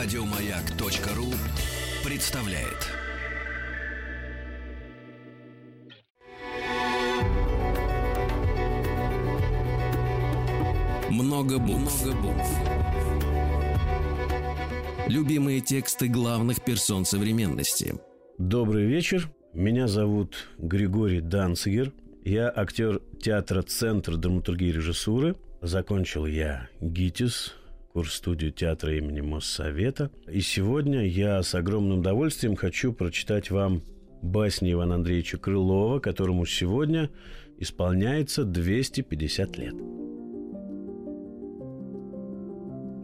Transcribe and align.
Радиомаяк.ру 0.00 1.26
представляет. 2.08 2.86
Много 11.10 11.58
букв. 11.58 12.06
Любимые 15.08 15.60
тексты 15.62 16.06
главных 16.06 16.62
персон 16.62 17.04
современности. 17.04 17.96
Добрый 18.38 18.84
вечер. 18.84 19.28
Меня 19.52 19.88
зовут 19.88 20.48
Григорий 20.58 21.20
Данцигер. 21.20 21.92
Я 22.24 22.52
актер 22.54 23.00
театра 23.20 23.62
«Центр 23.62 24.16
драматургии 24.16 24.68
и 24.68 24.72
режиссуры». 24.72 25.34
Закончил 25.60 26.24
я 26.24 26.68
ГИТИС, 26.80 27.56
курс 27.98 28.14
студию 28.14 28.52
театра 28.52 28.96
имени 28.96 29.22
Моссовета. 29.22 30.12
И 30.30 30.38
сегодня 30.38 31.04
я 31.04 31.42
с 31.42 31.52
огромным 31.56 31.98
удовольствием 31.98 32.54
хочу 32.54 32.92
прочитать 32.92 33.50
вам 33.50 33.82
басни 34.22 34.70
Ивана 34.70 34.94
Андреевича 34.94 35.36
Крылова, 35.36 35.98
которому 35.98 36.46
сегодня 36.46 37.10
исполняется 37.58 38.44
250 38.44 39.58
лет. 39.58 39.74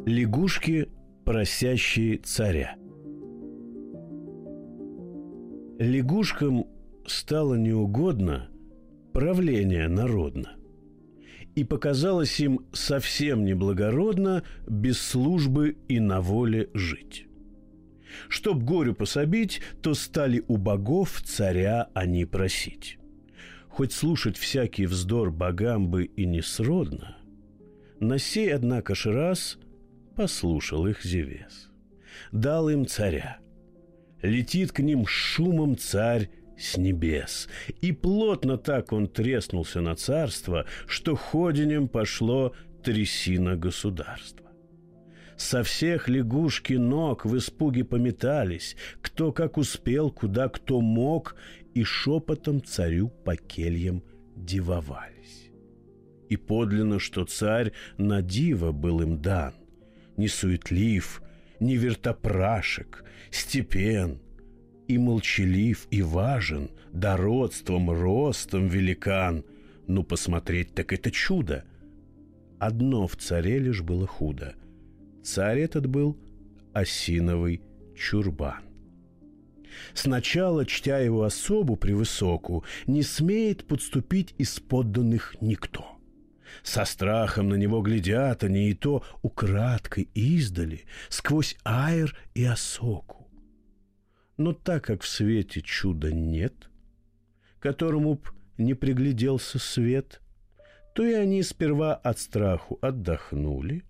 Лягушки, 0.06 0.88
просящие 1.24 2.18
царя. 2.18 2.76
Лягушкам 5.80 6.68
стало 7.04 7.56
неугодно 7.56 8.48
правление 9.12 9.88
народно– 9.88 10.52
и 11.54 11.64
показалось 11.64 12.40
им 12.40 12.66
совсем 12.72 13.44
неблагородно 13.44 14.42
без 14.66 15.00
службы 15.00 15.76
и 15.88 16.00
на 16.00 16.20
воле 16.20 16.70
жить. 16.74 17.26
Чтоб 18.29 18.62
горю 18.62 18.95
пособить, 18.95 19.60
то 19.82 19.95
стали 19.95 20.45
у 20.46 20.56
богов 20.56 21.20
царя 21.23 21.88
они 21.95 22.24
просить. 22.24 22.98
Хоть 23.68 23.92
слушать 23.92 24.37
всякий 24.37 24.87
вздор 24.87 25.32
богам 25.32 25.88
бы 25.88 26.04
и 26.04 26.26
не 26.26 26.42
сродно, 26.42 27.16
на 28.01 28.18
сей, 28.18 28.54
однако 28.54 28.95
ж 28.95 29.07
раз, 29.07 29.59
послушал 30.14 30.86
их 30.86 31.02
Зевес. 31.02 31.70
Дал 32.32 32.68
им 32.68 32.86
царя. 32.86 33.38
Летит 34.23 34.73
к 34.73 34.80
ним 34.80 35.07
шумом 35.07 35.76
царь 35.76 36.30
с 36.59 36.77
небес. 36.77 37.49
И 37.80 37.93
плотно 37.93 38.59
так 38.59 38.93
он 38.93 39.09
треснулся 39.09 39.80
на 39.80 39.95
царство, 39.97 40.66
что 40.87 41.16
ходенем 41.16 41.88
пошло 41.88 42.55
трясина 42.83 43.57
государства. 43.57 44.45
Со 45.37 45.63
всех 45.63 46.09
лягушки 46.09 46.75
ног 46.75 47.25
в 47.25 47.37
испуге 47.37 47.85
пометались, 47.85 48.77
кто 49.01 49.32
как 49.32 49.57
успел, 49.57 50.10
куда 50.10 50.49
кто 50.49 50.80
мог, 50.80 51.37
и 51.75 51.82
шепотом 51.82 52.63
царю 52.63 53.09
по 53.09 53.35
кельям 53.35 54.05
дивовались. 54.37 55.51
И 56.29 56.37
подлинно, 56.37 57.01
что 57.01 57.25
царь 57.25 57.73
на 57.99 58.23
диво 58.23 58.71
был 58.71 59.01
им 59.01 59.21
дан, 59.21 59.55
не 60.16 60.29
суетлив, 60.29 61.21
не 61.59 61.77
вертопрашек, 61.77 63.05
степен, 63.30 64.21
и 64.88 64.99
молчалив, 64.99 65.87
и 65.91 66.03
важен, 66.03 66.71
дородством, 66.93 67.91
ростом 67.91 68.69
великан. 68.69 69.44
Ну, 69.87 70.03
посмотреть, 70.03 70.75
так 70.75 70.93
это 70.93 71.10
чудо. 71.10 71.65
Одно 72.59 73.06
в 73.06 73.16
царе 73.16 73.59
лишь 73.59 73.82
было 73.82 74.06
худо. 74.06 74.54
Царь 75.22 75.60
этот 75.60 75.87
был 75.87 76.16
осиновый 76.72 77.62
чурбан. 77.97 78.62
Сначала, 79.93 80.64
чтя 80.64 80.98
его 80.98 81.25
особу 81.25 81.76
превысоку, 81.76 82.64
не 82.87 83.03
смеет 83.03 83.66
подступить 83.66 84.34
из 84.38 84.60
подданных 84.60 85.37
никто. 85.41 85.98
Со 86.62 86.84
страхом 86.84 87.48
на 87.48 87.54
него 87.54 87.82
глядят 87.82 88.44
они 88.44 88.70
и 88.70 88.75
то 88.75 89.03
украдкой 89.22 90.08
издали, 90.14 90.84
сквозь 91.08 91.56
аир 91.64 92.16
и 92.34 92.44
осоку. 92.44 93.23
Но 94.36 94.52
так 94.52 94.84
как 94.84 95.02
в 95.02 95.08
свете 95.08 95.60
чуда 95.60 96.12
нет, 96.12 96.68
которому 97.60 98.14
б 98.14 98.22
не 98.58 98.74
пригляделся 98.74 99.58
свет, 99.58 100.20
то 100.94 101.04
и 101.04 101.12
они 101.12 101.42
сперва 101.42 101.94
от 101.94 102.18
страху 102.18 102.78
отдохнули, 102.80 103.84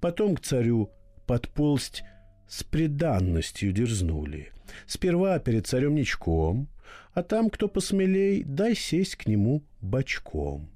потом 0.00 0.36
к 0.36 0.40
царю 0.40 0.90
подползть 1.26 2.02
с 2.48 2.62
преданностью 2.62 3.72
дерзнули. 3.72 4.52
Сперва 4.86 5.38
перед 5.38 5.66
царем 5.66 5.94
ничком, 5.94 6.68
а 7.12 7.22
там, 7.22 7.50
кто 7.50 7.68
посмелей, 7.68 8.42
дай 8.44 8.74
сесть 8.74 9.16
к 9.16 9.26
нему 9.26 9.64
бочком. 9.80 10.70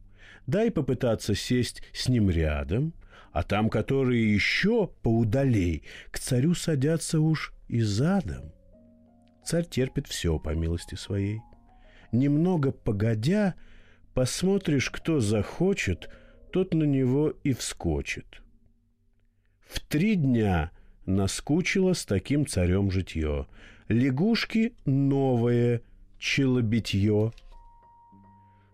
Дай 0.47 0.71
попытаться 0.71 1.35
сесть 1.35 1.83
с 1.93 2.09
ним 2.09 2.31
рядом, 2.31 2.95
а 3.33 3.43
там, 3.43 3.71
которые 3.71 4.33
еще 4.33 4.89
поудалей, 5.03 5.85
к 6.11 6.19
царю 6.19 6.55
садятся 6.55 7.21
уж 7.21 7.53
и 7.69 7.81
задом. 7.81 8.53
Царь 9.45 9.67
терпит 9.67 10.07
все 10.07 10.39
по 10.39 10.55
милости 10.55 10.95
своей. 10.95 11.41
Немного 12.13 12.73
погодя, 12.73 13.55
посмотришь, 14.15 14.91
кто 14.91 15.21
захочет, 15.21 16.11
тот 16.53 16.75
на 16.75 16.85
него 16.85 17.31
и 17.45 17.53
вскочит. 17.53 18.43
В 19.61 19.81
три 19.81 20.17
дня 20.17 20.73
наскучило 21.07 21.93
с 21.93 22.05
таким 22.05 22.47
царем 22.47 22.91
житье. 22.91 23.47
Лягушки 23.89 24.75
новое 24.85 25.83
челобитье. 26.19 27.33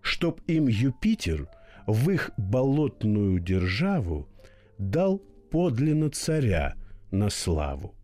Чтоб 0.00 0.40
им 0.46 0.68
Юпитер 0.68 1.48
в 1.86 2.10
их 2.10 2.30
болотную 2.36 3.38
державу 3.40 4.28
дал 4.78 5.18
подлинно 5.50 6.10
царя 6.10 6.74
на 7.10 7.30
славу 7.30 7.95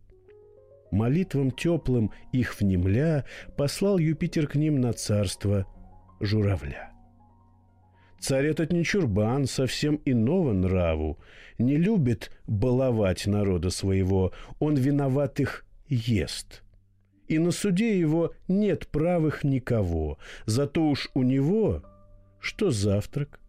молитвам 0.93 1.51
теплым 1.51 2.11
их 2.31 2.59
внемля, 2.59 3.25
послал 3.57 3.97
Юпитер 3.97 4.47
к 4.47 4.55
ним 4.55 4.79
на 4.79 4.93
царство 4.93 5.65
журавля. 6.19 6.91
Царь 8.19 8.45
этот 8.45 8.71
не 8.71 8.85
чурбан, 8.85 9.47
совсем 9.47 9.99
иного 10.05 10.53
нраву, 10.53 11.19
не 11.57 11.75
любит 11.75 12.31
баловать 12.47 13.27
народа 13.27 13.69
своего, 13.69 14.31
он 14.59 14.75
виноватых 14.75 15.65
ест. 15.89 16.63
И 17.27 17.37
на 17.39 17.51
суде 17.51 17.99
его 17.99 18.33
нет 18.47 18.87
правых 18.87 19.43
никого, 19.43 20.19
зато 20.45 20.87
уж 20.87 21.09
у 21.13 21.23
него 21.23 21.83
что 22.39 22.71
завтрак, 22.71 23.39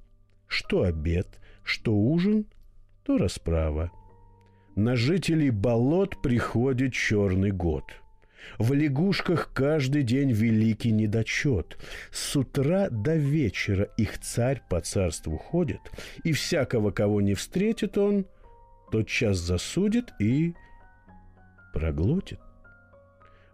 что 0.47 0.82
обед, 0.82 1.41
что 1.65 1.94
ужин, 1.94 2.47
то 3.05 3.19
расправа– 3.19 3.91
на 4.77 4.97
жителей 4.97 5.51
болот 5.51 6.21
приходит 6.23 6.93
черный 6.93 7.51
год. 7.51 7.85
В 8.59 8.73
лягушках 8.73 9.51
каждый 9.53 10.03
день 10.03 10.33
великий 10.33 10.93
недочет. 10.93 11.79
С 12.11 12.37
утра 12.37 12.89
до 12.91 13.17
вечера 13.17 13.85
их 13.97 14.19
царь 14.21 14.62
по 14.69 14.81
царству 14.81 15.39
ходит, 15.39 15.81
и 16.25 16.33
всякого, 16.33 16.91
кого 16.91 17.21
не 17.21 17.35
встретит 17.35 17.97
он, 17.99 18.27
тот 18.91 19.09
час 19.09 19.39
засудит 19.39 20.12
и 20.21 20.55
проглотит. 21.73 22.39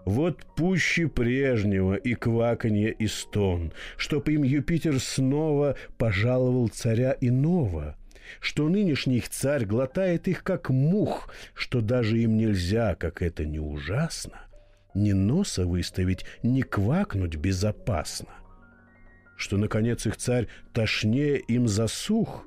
Вот 0.05 0.45
пуще 0.57 1.09
прежнего 1.09 1.95
и 1.95 2.15
кваканье 2.15 2.91
и 2.91 3.07
стон, 3.07 3.73
чтоб 3.97 4.29
им 4.29 4.43
Юпитер 4.43 4.99
снова 4.99 5.77
пожаловал 5.99 6.69
царя 6.69 7.17
иного, 7.21 7.97
что 8.41 8.69
нынешний 8.69 9.19
их 9.19 9.29
царь 9.29 9.65
глотает 9.65 10.29
их 10.29 10.43
как 10.43 10.71
мух, 10.71 11.33
что 11.55 11.81
даже 11.81 12.19
им 12.19 12.37
нельзя, 12.37 12.95
как 12.95 13.23
это 13.23 13.45
не 13.45 13.59
ужасно, 13.59 14.41
ни 14.95 15.13
носа 15.13 15.67
выставить, 15.67 16.25
ни 16.43 16.63
квакнуть 16.63 17.37
безопасно, 17.37 18.29
что, 19.37 19.57
наконец, 19.57 20.07
их 20.07 20.17
царь 20.17 20.49
тошнее 20.73 21.39
им 21.39 21.67
засух. 21.69 22.47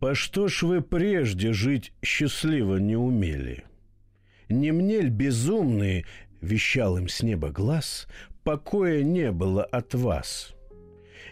По 0.00 0.14
что 0.14 0.48
ж 0.48 0.62
вы 0.62 0.82
прежде 0.82 1.52
жить 1.52 1.92
счастливо 2.02 2.76
не 2.76 2.96
умели? 2.96 3.64
Не 4.48 4.70
мне 4.72 5.00
ль 5.00 5.10
безумные, 5.10 6.04
вещал 6.40 6.98
им 6.98 7.08
с 7.08 7.22
неба 7.22 7.50
глаз, 7.50 8.06
покоя 8.44 9.02
не 9.02 9.32
было 9.32 9.64
от 9.64 9.94
вас?» 9.94 10.55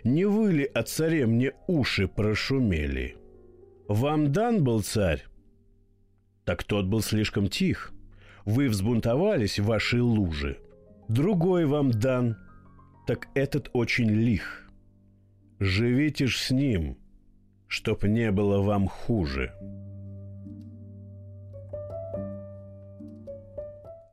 Не 0.04 0.26
вы 0.26 0.52
ли 0.52 0.64
о 0.64 0.82
царе 0.82 1.26
мне 1.26 1.52
уши 1.66 2.06
прошумели? 2.06 3.16
Вам 3.88 4.32
дан 4.32 4.62
был 4.62 4.82
царь? 4.82 5.24
Так 6.44 6.62
тот 6.62 6.84
был 6.84 7.00
слишком 7.00 7.48
тих. 7.48 7.90
Вы 8.44 8.68
взбунтовались 8.68 9.58
в 9.58 9.64
вашей 9.64 10.00
луже. 10.00 10.58
Другой 11.08 11.64
вам 11.64 11.90
дан, 11.90 12.36
так 13.06 13.28
этот 13.34 13.70
очень 13.72 14.10
лих. 14.10 14.70
Живите 15.58 16.26
ж 16.26 16.36
с 16.36 16.50
ним, 16.50 16.98
чтоб 17.66 18.04
не 18.04 18.30
было 18.30 18.60
вам 18.60 18.88
хуже. 18.88 19.54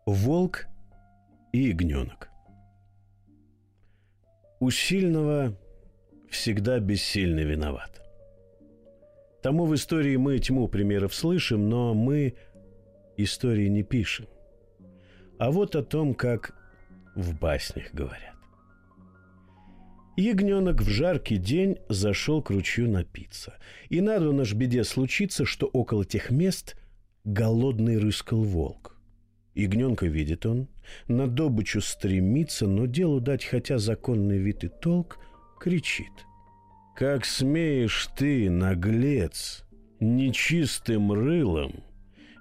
Волк 0.06 0.68
и 1.52 1.64
ягненок. 1.64 2.30
У 4.62 4.70
сильного 4.70 5.58
всегда 6.32 6.80
бессильный 6.80 7.44
виноват. 7.44 8.02
Тому 9.44 9.66
в 9.66 9.76
истории 9.76 10.16
мы 10.16 10.40
тьму 10.40 10.68
примеров 10.68 11.14
слышим, 11.14 11.70
но 11.70 11.94
мы 11.94 12.36
истории 13.18 13.68
не 13.68 13.84
пишем. 13.84 14.28
А 15.38 15.52
вот 15.52 15.76
о 15.76 15.84
том, 15.84 16.14
как 16.14 16.56
в 17.16 17.38
баснях 17.38 17.94
говорят. 17.94 18.36
Ягненок 20.18 20.82
в 20.82 20.90
жаркий 20.90 21.38
день 21.38 21.78
зашел 21.90 22.44
к 22.44 22.52
ручью 22.52 22.90
напиться. 22.90 23.56
И 23.90 24.02
надо 24.02 24.32
наш 24.32 24.54
беде 24.54 24.84
случиться, 24.84 25.46
что 25.46 25.68
около 25.68 26.06
тех 26.06 26.30
мест 26.30 26.76
голодный 27.24 27.98
рыскал 27.98 28.44
волк. 28.44 28.98
Ягненка 29.56 30.06
видит 30.06 30.46
он, 30.46 30.68
на 31.08 31.28
добычу 31.28 31.82
стремится, 31.82 32.68
но 32.68 32.86
делу 32.86 33.20
дать 33.20 33.44
хотя 33.44 33.80
законный 33.80 34.38
вид 34.38 34.64
и 34.64 34.70
толк, 34.70 35.18
кричит. 35.62 36.26
«Как 36.96 37.24
смеешь 37.26 38.10
ты, 38.18 38.50
наглец, 38.50 39.64
нечистым 40.00 41.14
рылом, 41.14 41.84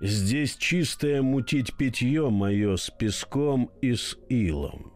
здесь 0.01 0.57
чистое 0.57 1.23
мутить 1.23 1.77
питье 1.77 2.31
мое 2.31 2.77
с 2.77 2.91
песком 2.91 3.71
и 3.83 3.95
с 3.95 4.17
илом? 4.29 4.93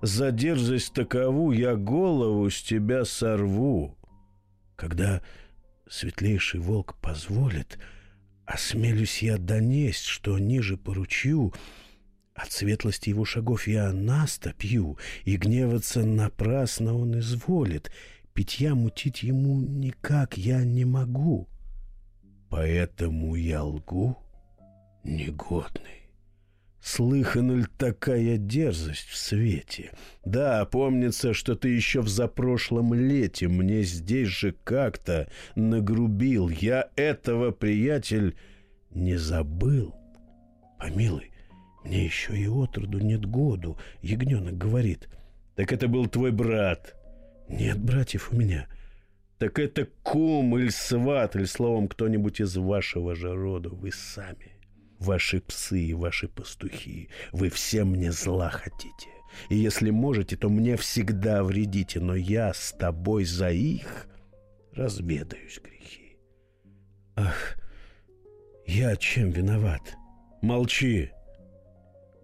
За 0.00 0.30
дерзость 0.30 0.94
такову 0.94 1.50
я 1.52 1.74
голову 1.74 2.48
с 2.48 2.62
тебя 2.62 3.04
сорву». 3.04 3.98
Когда 4.76 5.22
светлейший 5.88 6.60
волк 6.60 6.96
позволит— 7.00 7.78
Осмелюсь 8.46 9.22
я 9.22 9.38
донесть, 9.38 10.04
что 10.04 10.38
ниже 10.38 10.76
по 10.76 10.92
ручью 10.92 11.54
от 12.34 12.50
светлости 12.52 13.10
его 13.10 13.24
шагов 13.24 13.68
я 13.68 13.92
настопью, 13.92 14.98
и 15.24 15.36
гневаться 15.36 16.04
напрасно 16.04 16.96
он 16.96 17.18
изволит. 17.18 17.90
Питья 18.32 18.74
мутить 18.74 19.22
ему 19.22 19.60
никак 19.60 20.36
я 20.36 20.64
не 20.64 20.84
могу. 20.84 21.48
Поэтому 22.50 23.36
я 23.36 23.62
лгу, 23.62 24.16
негодный. 25.04 26.10
Слыхана 26.82 27.52
ли 27.52 27.64
такая 27.78 28.36
дерзость 28.36 29.08
в 29.08 29.16
свете? 29.16 29.92
Да, 30.24 30.64
помнится, 30.66 31.32
что 31.32 31.54
ты 31.54 31.68
еще 31.68 32.02
в 32.02 32.08
запрошлом 32.08 32.92
лете 32.92 33.48
мне 33.48 33.82
здесь 33.84 34.28
же 34.28 34.54
как-то 34.64 35.30
нагрубил. 35.54 36.50
Я 36.50 36.90
этого, 36.96 37.52
приятель, 37.52 38.36
не 38.90 39.16
забыл. 39.16 39.94
Помилуй, 40.78 41.30
мне 41.84 42.04
еще 42.04 42.36
и 42.36 42.46
отроду 42.46 42.98
нет 42.98 43.26
году, 43.26 43.76
ягненок 44.02 44.56
говорит. 44.56 45.08
Так 45.54 45.72
это 45.72 45.86
был 45.86 46.06
твой 46.06 46.32
брат. 46.32 46.94
Нет 47.48 47.78
братьев 47.78 48.32
у 48.32 48.36
меня. 48.36 48.66
Так 49.38 49.58
это 49.58 49.86
кум 50.02 50.56
или 50.58 50.68
сват, 50.68 51.36
или 51.36 51.44
словом 51.44 51.88
кто-нибудь 51.88 52.40
из 52.40 52.56
вашего 52.56 53.14
же 53.14 53.34
рода, 53.34 53.68
вы 53.68 53.92
сами 53.92 54.54
ваши 54.98 55.40
псы 55.40 55.80
и 55.80 55.94
ваши 55.94 56.28
пастухи. 56.28 57.08
Вы 57.32 57.50
все 57.50 57.84
мне 57.84 58.12
зла 58.12 58.50
хотите. 58.50 59.08
И 59.48 59.56
если 59.56 59.90
можете, 59.90 60.36
то 60.36 60.48
мне 60.48 60.76
всегда 60.76 61.42
вредите, 61.42 62.00
но 62.00 62.14
я 62.14 62.54
с 62.54 62.72
тобой 62.72 63.24
за 63.24 63.50
их 63.50 64.06
разведаюсь 64.72 65.60
грехи. 65.62 66.18
Ах, 67.16 67.56
я 68.66 68.96
чем 68.96 69.30
виноват? 69.30 69.94
Молчи. 70.40 71.10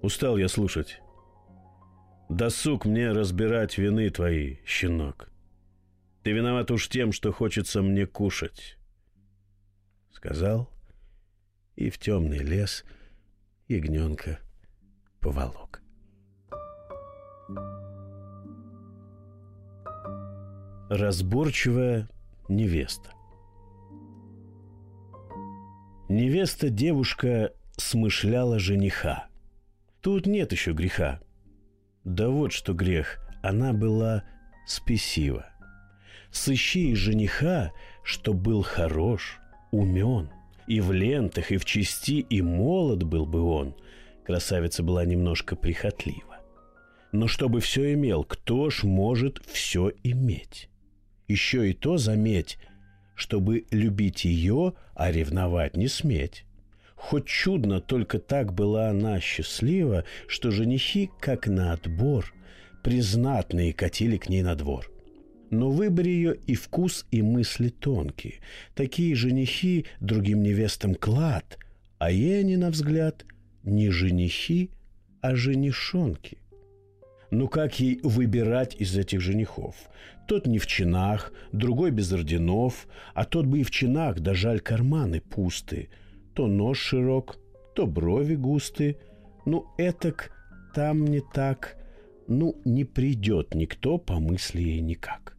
Устал 0.03 0.37
я 0.39 0.49
слушать. 0.49 1.01
Досуг 2.29 2.85
мне 2.85 3.13
разбирать 3.13 3.77
вины 3.77 4.09
твои, 4.11 4.57
щенок. 4.65 5.29
Ты 6.23 6.33
виноват 6.33 6.71
уж 6.71 6.89
тем, 6.89 7.13
что 7.13 7.33
хочется 7.33 7.83
мне 7.83 8.07
кушать. 8.07 8.79
Сказал 10.13 10.71
и 11.77 11.91
в 11.91 11.99
темный 11.99 12.39
лес 12.39 12.85
ягненка 13.69 14.39
поволок. 15.21 15.83
Разборчивая 20.91 22.09
невеста 22.49 23.13
Невеста-девушка 26.11 27.55
смышляла 27.77 28.59
жениха. 28.59 29.30
Тут 30.01 30.27
нет 30.27 30.53
еще 30.53 30.73
греха. 30.73 31.21
Да 32.05 32.29
вот 32.29 32.53
что 32.53 32.73
грех, 32.73 33.19
она 33.43 33.73
была 33.73 34.25
спесива. 34.67 35.47
Сыщи 36.31 36.95
жениха, 36.95 37.73
что 38.03 38.33
был 38.33 38.63
хорош, 38.63 39.39
умен– 39.71 40.31
и 40.71 40.81
в 40.81 40.93
лентах, 40.93 41.51
и 41.51 41.57
в 41.57 41.65
чести, 41.65 42.21
и 42.21 42.43
молод 42.43 43.03
был 43.03 43.27
бы 43.27 43.43
он. 43.43 43.75
Красавица 44.25 44.85
была 44.85 45.05
немножко 45.05 45.57
прихотлива. 45.57 46.39
Но 47.11 47.27
чтобы 47.27 47.59
все 47.59 47.93
имел, 47.95 48.23
кто 48.23 48.71
ж 48.71 48.85
может 48.85 49.43
все 49.47 49.91
иметь? 50.05 50.69
Еще 51.27 51.71
и 51.71 51.73
то 51.73 51.97
заметь, 51.97 52.57
чтобы 53.17 53.65
любить 53.73 54.25
ее, 54.25 54.75
а 54.95 55.11
ревновать 55.11 55.77
не 55.77 55.89
сметь. 55.89 56.45
Хоть 57.01 57.27
чудно, 57.27 57.81
только 57.81 58.19
так 58.19 58.53
была 58.53 58.91
она 58.91 59.21
счастлива, 59.21 60.05
что 60.29 60.51
женихи, 60.51 61.11
как 61.19 61.49
на 61.49 61.73
отбор, 61.73 62.33
признатные 62.85 63.73
катили 63.73 64.17
к 64.17 64.29
ней 64.29 64.43
на 64.43 64.55
двор– 64.55 64.91
но 65.51 65.69
в 65.69 65.77
выборе 65.77 66.13
ее 66.13 66.37
и 66.47 66.55
вкус, 66.55 67.07
и 67.11 67.23
мысли 67.23 67.69
тонкие. 67.69 68.35
Такие 68.75 69.15
женихи 69.15 69.87
другим 69.99 70.43
невестам 70.43 70.95
клад, 70.95 71.59
а 71.99 72.11
ей 72.11 72.41
они, 72.41 72.57
на 72.57 72.71
взгляд, 72.71 73.27
не 73.65 73.91
женихи, 73.91 74.71
а 75.21 75.35
женишонки. 75.35 76.39
Ну 77.31 77.49
как 77.49 77.79
ей 77.81 78.01
выбирать 78.03 78.77
из 78.77 78.97
этих 78.97 79.21
женихов? 79.21 79.75
Тот 80.27 80.47
не 80.47 80.59
в 80.59 80.67
чинах, 80.67 81.33
другой 81.53 81.91
без 81.91 82.13
орденов, 82.13 82.87
а 83.15 83.25
тот 83.25 83.47
бы 83.47 83.61
и 83.61 83.65
в 83.65 83.71
чинах, 83.71 84.21
да 84.21 84.35
жаль 84.35 84.61
карманы 84.61 85.21
пусты. 85.21 85.89
То 86.35 86.47
нос 86.47 86.79
широк, 86.79 87.39
то 87.75 87.87
брови 87.87 88.35
густы. 88.35 88.97
Ну, 89.45 89.67
этак, 89.79 90.31
там 90.75 91.05
не 91.05 91.21
так. 91.21 91.77
Ну, 92.29 92.61
не 92.65 92.85
придет 92.85 93.55
никто 93.55 93.99
по 93.99 94.21
мысли 94.21 94.63
ей 94.63 94.81
никак. 94.81 95.37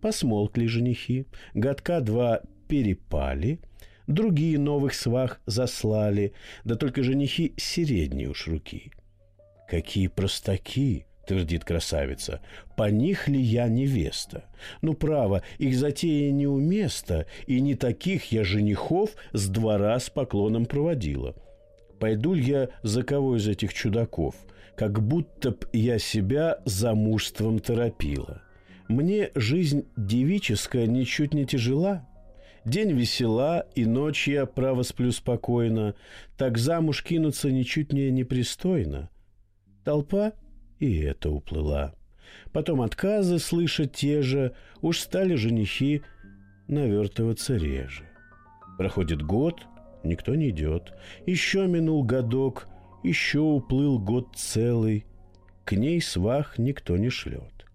Посмолкли 0.00 0.66
женихи, 0.66 1.26
годка 1.54 2.00
два 2.00 2.42
перепали, 2.68 3.60
другие 4.06 4.58
новых 4.58 4.94
свах 4.94 5.40
заслали, 5.46 6.34
да 6.64 6.76
только 6.76 7.02
женихи 7.02 7.54
средние 7.56 8.28
уж 8.28 8.46
руки. 8.46 8.92
«Какие 9.68 10.06
простаки!»— 10.08 11.04
твердит 11.28 11.64
красавица. 11.64 12.40
«По 12.76 12.90
них 12.90 13.28
ли 13.28 13.40
я 13.40 13.68
невеста? 13.68 14.44
Ну, 14.82 14.94
право, 14.94 15.42
их 15.58 15.76
затея 15.76 16.32
неуместа, 16.32 17.26
и 17.46 17.60
не 17.60 17.74
таких 17.74 18.32
я 18.32 18.44
женихов 18.44 19.10
с 19.32 19.48
двора 19.48 19.98
с 19.98 20.10
поклоном 20.10 20.66
проводила. 20.66 21.36
Пойду 22.00 22.34
ли 22.34 22.42
я 22.44 22.68
за 22.82 23.02
кого 23.02 23.36
из 23.36 23.46
этих 23.46 23.74
чудаков, 23.74 24.34
как 24.74 25.02
будто 25.02 25.50
б 25.50 25.58
я 25.72 25.98
себя 25.98 26.58
замужеством 26.64 27.58
торопила?» 27.60 28.42
Мне 28.88 29.30
жизнь 29.34 29.84
девическая 29.98 30.86
ничуть 30.86 31.34
не 31.34 31.44
тяжела. 31.44 32.08
День 32.64 32.92
весела, 32.92 33.66
и 33.74 33.84
ночь 33.84 34.26
я 34.28 34.46
право 34.46 34.82
сплю 34.82 35.12
спокойно. 35.12 35.94
Так 36.38 36.56
замуж 36.56 37.04
кинуться 37.04 37.50
ничуть 37.50 37.92
мне 37.92 38.10
непристойно. 38.10 39.10
Толпа 39.84 40.32
и 40.78 40.98
это 41.00 41.30
уплыла. 41.30 41.94
Потом 42.52 42.80
отказы 42.82 43.38
слышать 43.38 43.92
те 43.92 44.22
же, 44.22 44.54
уж 44.80 45.00
стали 45.00 45.34
женихи 45.34 46.02
навертываться 46.66 47.56
реже. 47.56 48.08
Проходит 48.76 49.22
год, 49.22 49.66
никто 50.04 50.34
не 50.34 50.50
идет. 50.50 50.94
Еще 51.26 51.66
минул 51.66 52.04
годок, 52.04 52.68
еще 53.02 53.40
уплыл 53.40 53.98
год 53.98 54.28
целый. 54.36 55.06
К 55.64 55.72
ней 55.72 56.00
свах 56.00 56.58
никто 56.58 56.96
не 56.96 57.10
шлет. 57.10 57.66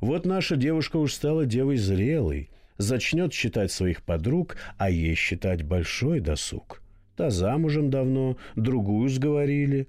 Вот 0.00 0.24
наша 0.24 0.56
девушка 0.56 0.96
уж 0.96 1.12
стала 1.12 1.44
девой 1.44 1.76
зрелой, 1.76 2.50
зачнет 2.78 3.32
считать 3.32 3.72
своих 3.72 4.02
подруг, 4.02 4.56
а 4.78 4.90
ей 4.90 5.14
считать 5.14 5.62
большой 5.62 6.20
досуг. 6.20 6.82
Та 7.16 7.28
замужем 7.30 7.90
давно, 7.90 8.38
другую 8.56 9.08
сговорили, 9.10 9.88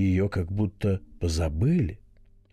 ее 0.00 0.28
как 0.28 0.52
будто 0.52 1.00
позабыли. 1.20 1.98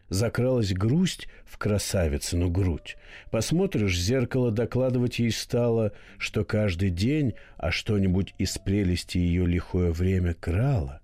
Закралась 0.10 0.74
грусть 0.74 1.28
в 1.46 1.58
красавицыну 1.58 2.50
грудь. 2.50 2.98
Посмотришь, 3.32 3.96
в 3.96 4.00
зеркало 4.00 4.52
докладывать 4.52 5.20
ей 5.20 5.32
стало, 5.32 5.92
что 6.18 6.46
каждый 6.46 6.92
день, 6.92 7.34
а 7.58 7.72
что-нибудь 7.72 8.36
из 8.38 8.58
прелести 8.58 9.18
ее 9.18 9.48
лихое 9.48 9.92
время 9.92 10.34
крало. 10.34 11.02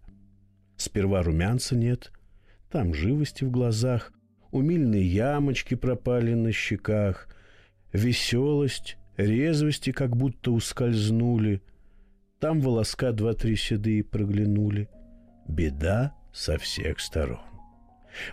Сперва 0.77 1.23
румянца 1.23 1.75
нет, 1.75 2.11
там 2.71 2.93
живости 2.93 3.43
в 3.43 3.51
глазах, 3.51 4.13
умильные 4.51 5.05
ямочки 5.05 5.75
пропали 5.75 6.35
на 6.35 6.51
щеках, 6.51 7.27
веселость, 7.91 8.97
резвости 9.17 9.91
как 9.91 10.15
будто 10.15 10.51
ускользнули, 10.51 11.61
там 12.39 12.61
волоска 12.61 13.11
два-три 13.11 13.57
седые 13.57 14.03
проглянули. 14.03 14.87
Беда 15.47 16.13
со 16.31 16.57
всех 16.57 16.99
сторон. 16.99 17.39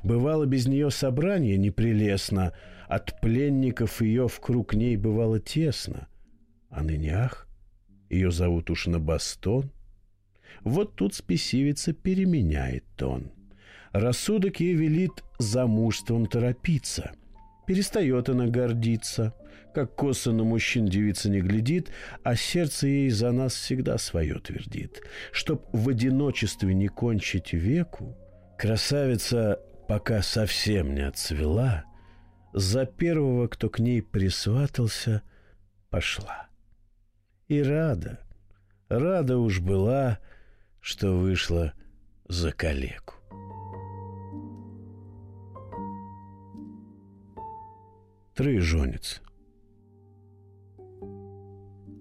Бывало, 0.02 0.46
без 0.46 0.66
нее 0.66 0.90
собрание 0.90 1.56
непрелестно, 1.56 2.52
от 2.88 3.20
пленников 3.20 4.00
ее 4.00 4.28
в 4.28 4.40
круг 4.40 4.74
ней 4.74 4.96
бывало 4.96 5.40
тесно. 5.40 6.08
А 6.70 6.82
ныне 6.82 7.30
ее 8.08 8.30
зовут 8.30 8.70
уж 8.70 8.86
на 8.86 9.00
бастон. 9.00 9.70
Вот 10.62 10.96
тут 10.96 11.14
спесивица 11.14 11.92
переменяет 11.92 12.84
тон. 12.96 13.32
Рассудок 13.92 14.60
ей 14.60 14.74
велит 14.74 15.24
замужеством 15.38 16.26
торопиться. 16.26 17.12
Перестает 17.66 18.28
она 18.28 18.46
гордиться, 18.46 19.34
как 19.76 19.94
коса 19.94 20.32
на 20.32 20.42
мужчин 20.42 20.86
девица 20.86 21.28
не 21.28 21.42
глядит, 21.42 21.90
а 22.22 22.34
сердце 22.34 22.86
ей 22.86 23.10
за 23.10 23.30
нас 23.30 23.54
всегда 23.54 23.98
свое 23.98 24.38
твердит. 24.38 25.02
Чтоб 25.32 25.68
в 25.70 25.90
одиночестве 25.90 26.72
не 26.72 26.88
кончить 26.88 27.52
веку, 27.52 28.16
красавица, 28.56 29.60
пока 29.86 30.22
совсем 30.22 30.94
не 30.94 31.02
отцвела, 31.02 31.84
за 32.54 32.86
первого, 32.86 33.48
кто 33.48 33.68
к 33.68 33.78
ней 33.78 34.00
присватался, 34.00 35.20
пошла. 35.90 36.48
И 37.46 37.62
рада, 37.62 38.20
рада 38.88 39.36
уж 39.36 39.60
была, 39.60 40.20
что 40.80 41.18
вышла 41.18 41.74
за 42.28 42.50
калеку. 42.50 43.16
Троежонец. 48.34 49.20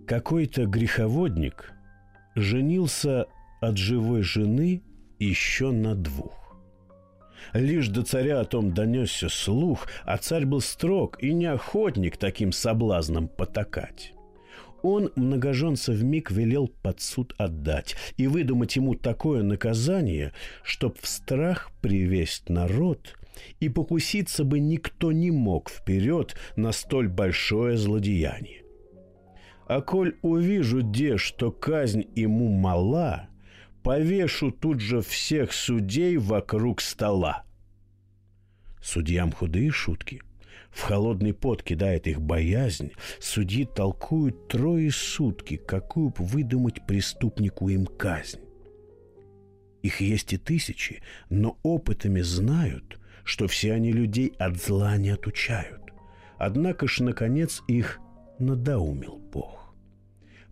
Какой-то 0.08 0.68
греховодник 0.68 1.74
женился 2.36 3.26
от 3.60 3.78
живой 3.78 4.22
жены 4.22 4.84
еще 5.18 5.72
на 5.72 5.96
двух. 5.96 6.56
Лишь 7.54 7.88
до 7.88 8.04
царя 8.04 8.42
о 8.42 8.46
том 8.46 8.72
донесся 8.72 9.30
слух, 9.30 9.88
а 10.04 10.18
царь 10.18 10.46
был 10.46 10.62
строг 10.62 11.24
и 11.24 11.34
не 11.34 11.48
охотник 11.48 12.18
таким 12.18 12.52
соблазном 12.52 13.28
потакать. 13.28 14.14
Он 14.84 15.12
многоженца 15.16 15.94
миг 15.94 16.30
велел 16.30 16.68
под 16.68 17.02
суд 17.02 17.34
отдать 17.40 17.96
и 18.18 18.28
выдумать 18.28 18.76
ему 18.76 18.94
такое 18.94 19.42
наказание, 19.42 20.34
чтоб 20.62 21.00
в 21.00 21.08
страх 21.08 21.72
привесть 21.82 22.50
народ 22.50 23.16
и 23.60 23.70
покуситься 23.70 24.44
бы 24.44 24.60
никто 24.60 25.12
не 25.12 25.32
мог 25.32 25.72
вперед 25.72 26.36
на 26.56 26.72
столь 26.74 27.08
большое 27.08 27.76
злодеяние. 27.76 28.65
А 29.68 29.82
коль 29.82 30.16
увижу 30.22 30.82
де, 30.82 31.18
что 31.18 31.52
казнь 31.52 32.06
ему 32.16 32.50
мала, 32.50 33.30
повешу 33.84 34.52
тут 34.52 34.80
же 34.80 35.02
всех 35.02 35.54
судей 35.54 36.18
вокруг 36.18 36.82
стола. 36.82 37.44
Судьям 38.82 39.32
худые 39.32 39.72
шутки. 39.72 40.22
В 40.70 40.82
холодный 40.82 41.34
пот 41.34 41.64
кидает 41.64 42.06
их 42.06 42.22
боязнь. 42.22 42.92
Судьи 43.20 43.66
толкуют 43.66 44.50
трое 44.50 44.92
сутки, 44.92 45.56
какую 45.56 46.10
б 46.10 46.16
выдумать 46.20 46.86
преступнику 46.86 47.70
им 47.70 47.86
казнь. 47.86 48.42
Их 49.82 50.02
есть 50.02 50.34
и 50.34 50.38
тысячи, 50.38 51.02
но 51.30 51.58
опытами 51.64 52.22
знают, 52.22 53.00
что 53.24 53.48
все 53.48 53.74
они 53.74 53.92
людей 53.92 54.34
от 54.38 54.58
зла 54.58 54.98
не 54.98 55.12
отучают. 55.12 55.82
Однако 56.38 56.88
ж, 56.88 57.00
наконец, 57.00 57.64
их 57.68 58.00
надоумил 58.40 59.18
Бог. 59.18 59.74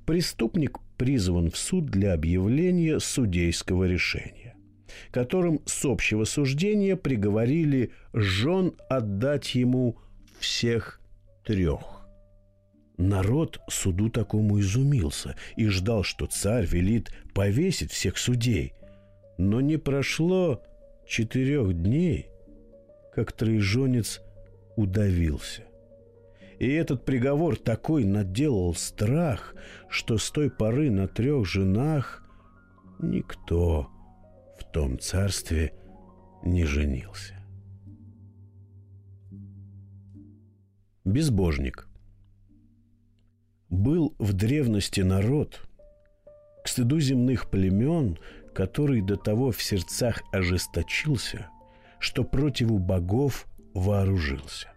Преступник 0.06 0.80
призван 0.98 1.50
в 1.50 1.58
суд 1.58 1.86
для 1.86 2.14
объявления 2.14 3.00
судейского 3.00 3.86
решения, 3.86 4.56
которым 5.12 5.62
с 5.66 5.86
общего 5.86 6.26
суждения 6.26 6.96
приговорили 6.96 7.92
жен 8.14 8.74
отдать 8.90 9.56
ему 9.56 9.98
всех 10.40 11.02
трех. 11.46 11.94
Народ 12.98 13.60
суду 13.70 14.10
такому 14.10 14.60
изумился 14.60 15.36
и 15.56 15.68
ждал, 15.68 16.04
что 16.04 16.28
царь 16.28 16.66
велит 16.66 17.12
повесить 17.34 17.92
всех 17.92 18.18
судей. 18.18 18.74
Но 19.38 19.62
не 19.62 19.78
прошло 19.78 20.62
четырех 21.08 21.74
дней, 21.74 22.28
как 23.14 23.32
троежонец 23.32 24.22
удавился. 24.76 25.64
И 26.64 26.76
этот 26.76 27.04
приговор 27.04 27.58
такой 27.58 28.06
наделал 28.06 28.74
страх, 28.74 29.54
что 29.90 30.18
с 30.18 30.32
той 30.32 30.50
поры 30.50 30.90
на 30.92 31.10
трех 31.10 31.46
женах 31.46 32.24
никто 33.00 33.90
в 34.58 34.72
том 34.72 34.98
царстве 34.98 35.74
не 36.42 36.64
женился. 36.64 37.36
Безбожник 41.04 41.90
Был 43.68 44.16
в 44.18 44.32
древности 44.32 45.02
народ, 45.02 45.68
к 46.64 46.70
стыду 46.70 47.02
земных 47.02 47.50
племен, 47.50 48.18
который 48.56 49.02
до 49.02 49.18
того 49.18 49.52
в 49.52 49.62
сердцах 49.62 50.22
ожесточился, 50.32 51.50
что 52.00 52.24
противу 52.24 52.80
богов 52.80 53.48
вооружился. 53.74 54.73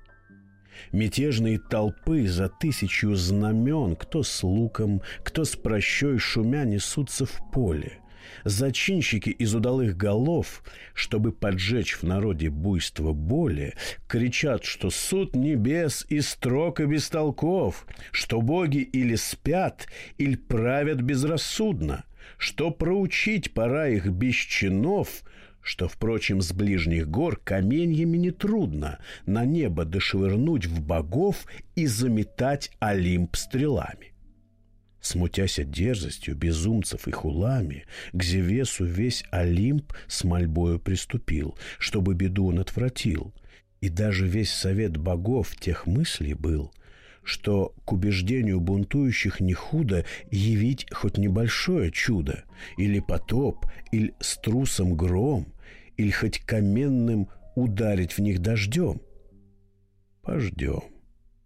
Мятежные 0.92 1.59
толпы 1.59 2.26
за 2.26 2.49
тысячу 2.49 3.14
знамен, 3.14 3.97
кто 3.97 4.23
с 4.23 4.42
луком, 4.42 5.02
кто 5.23 5.45
с 5.45 5.56
прощой 5.56 6.18
шумя 6.18 6.64
несутся 6.64 7.26
в 7.26 7.40
поле. 7.52 8.00
Зачинщики 8.45 9.30
из 9.30 9.54
удалых 9.54 9.97
голов, 9.97 10.62
чтобы 10.95 11.33
поджечь 11.33 11.95
в 11.95 12.02
народе 12.02 12.50
буйство 12.50 13.12
боли, 13.12 13.75
кричат, 14.09 14.64
что 14.64 14.90
суд 14.90 15.35
небес 15.35 16.06
и 16.09 16.21
строг 16.21 16.80
и 16.80 16.87
бестолков, 16.87 17.87
что 18.11 18.40
боги 18.40 18.78
или 18.78 19.14
спят, 19.14 19.87
или 20.18 20.37
правят 20.37 21.00
безрассудно, 21.00 22.04
что 22.37 22.71
проучить 22.71 23.54
пора 23.54 23.88
их 23.88 24.06
без 24.09 24.35
чинов— 24.35 25.23
что, 25.66 25.88
впрочем, 25.88 26.42
с 26.42 26.52
ближних 26.52 27.08
гор 27.08 27.40
каменьями 27.42 28.16
нетрудно 28.16 29.00
на 29.26 29.44
небо 29.44 29.85
дошвырнуть 29.85 30.66
в 30.66 30.80
богов 30.80 31.44
и 31.75 31.87
заметать 31.87 32.70
Олимп 32.78 33.35
стрелами. 33.35 34.12
Смутясь 35.00 35.58
от 35.58 35.73
дерзостью 35.73 36.37
безумцев 36.37 37.08
и 37.08 37.11
хулами, 37.11 37.85
к 38.12 38.23
Зевесу 38.23 38.85
весь 38.85 39.25
Олимп 39.32 39.92
с 40.06 40.23
мольбою 40.23 40.78
приступил, 40.78 41.58
чтобы 41.78 42.14
беду 42.14 42.46
он 42.46 42.61
отвратил. 42.61 43.35
И 43.80 43.88
даже 43.88 44.28
весь 44.28 44.52
совет 44.52 44.96
богов 44.96 45.56
тех 45.56 45.87
мыслей 45.87 46.35
был, 46.35 46.73
что 47.25 47.75
к 47.85 47.92
убеждению 47.92 48.61
бунтующих 48.61 49.40
не 49.40 49.52
худо 49.52 50.04
явить 50.30 50.87
хоть 50.92 51.18
небольшое 51.18 51.90
чудо, 51.90 52.44
или 52.78 53.00
потоп, 53.00 53.66
или 53.90 54.14
с 54.20 54.38
трусом 54.38 54.96
гром, 54.96 55.52
или 55.97 56.11
хоть 56.11 56.41
каменным 56.41 57.29
ударить 57.55 58.12
в 58.12 58.21
них 58.21 58.41
дождем? 58.41 59.00
Пождем, 60.23 60.83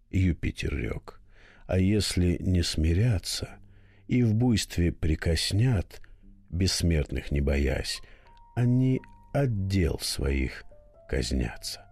Юпитер 0.09 0.75
рек. 0.75 1.21
А 1.67 1.79
если 1.79 2.37
не 2.39 2.63
смирятся 2.63 3.49
и 4.07 4.23
в 4.23 4.33
буйстве 4.33 4.91
прикоснят, 4.91 6.01
бессмертных 6.49 7.31
не 7.31 7.39
боясь, 7.39 8.01
они 8.55 8.99
отдел 9.33 9.99
своих 9.99 10.65
казнятся. 11.07 11.85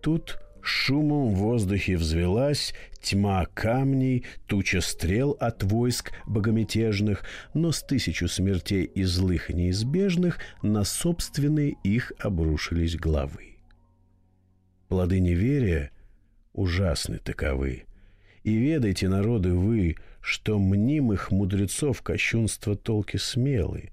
Тут 0.00 0.38
Шумом 0.62 1.34
в 1.34 1.38
воздухе 1.38 1.96
взвелась 1.96 2.72
тьма 3.00 3.46
камней, 3.46 4.24
туча 4.46 4.80
стрел 4.80 5.36
от 5.40 5.64
войск 5.64 6.12
богомятежных, 6.24 7.24
но 7.52 7.72
с 7.72 7.82
тысячу 7.82 8.28
смертей 8.28 8.84
и 8.84 9.02
злых 9.02 9.48
неизбежных 9.48 10.38
на 10.62 10.84
собственные 10.84 11.74
их 11.82 12.12
обрушились 12.20 12.96
главы. 12.96 13.56
Плоды 14.88 15.18
неверия 15.18 15.90
ужасны 16.52 17.18
таковы. 17.18 17.84
И 18.44 18.54
ведайте, 18.54 19.08
народы, 19.08 19.54
вы, 19.54 19.96
что 20.20 20.60
мнимых 20.60 21.32
мудрецов 21.32 22.02
кощунство 22.02 22.76
толки 22.76 23.16
смелы, 23.16 23.90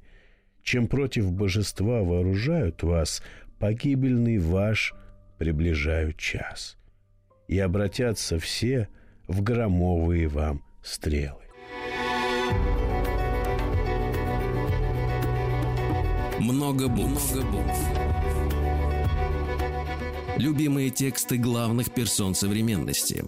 чем 0.62 0.88
против 0.88 1.32
божества 1.32 2.04
вооружают 2.04 2.84
вас, 2.84 3.24
погибельный 3.58 4.38
ваш– 4.38 4.94
приближают 5.40 6.18
час, 6.18 6.78
и 7.48 7.58
обратятся 7.58 8.38
все 8.38 8.90
в 9.28 9.42
громовые 9.42 10.28
вам 10.28 10.64
стрелы. 10.84 11.42
Много 16.40 16.88
букв. 16.88 17.34
Много 17.34 17.48
букв. 17.48 17.80
Любимые 20.38 20.90
тексты 20.90 21.38
главных 21.38 21.94
персон 21.94 22.36
современности. 22.36 23.24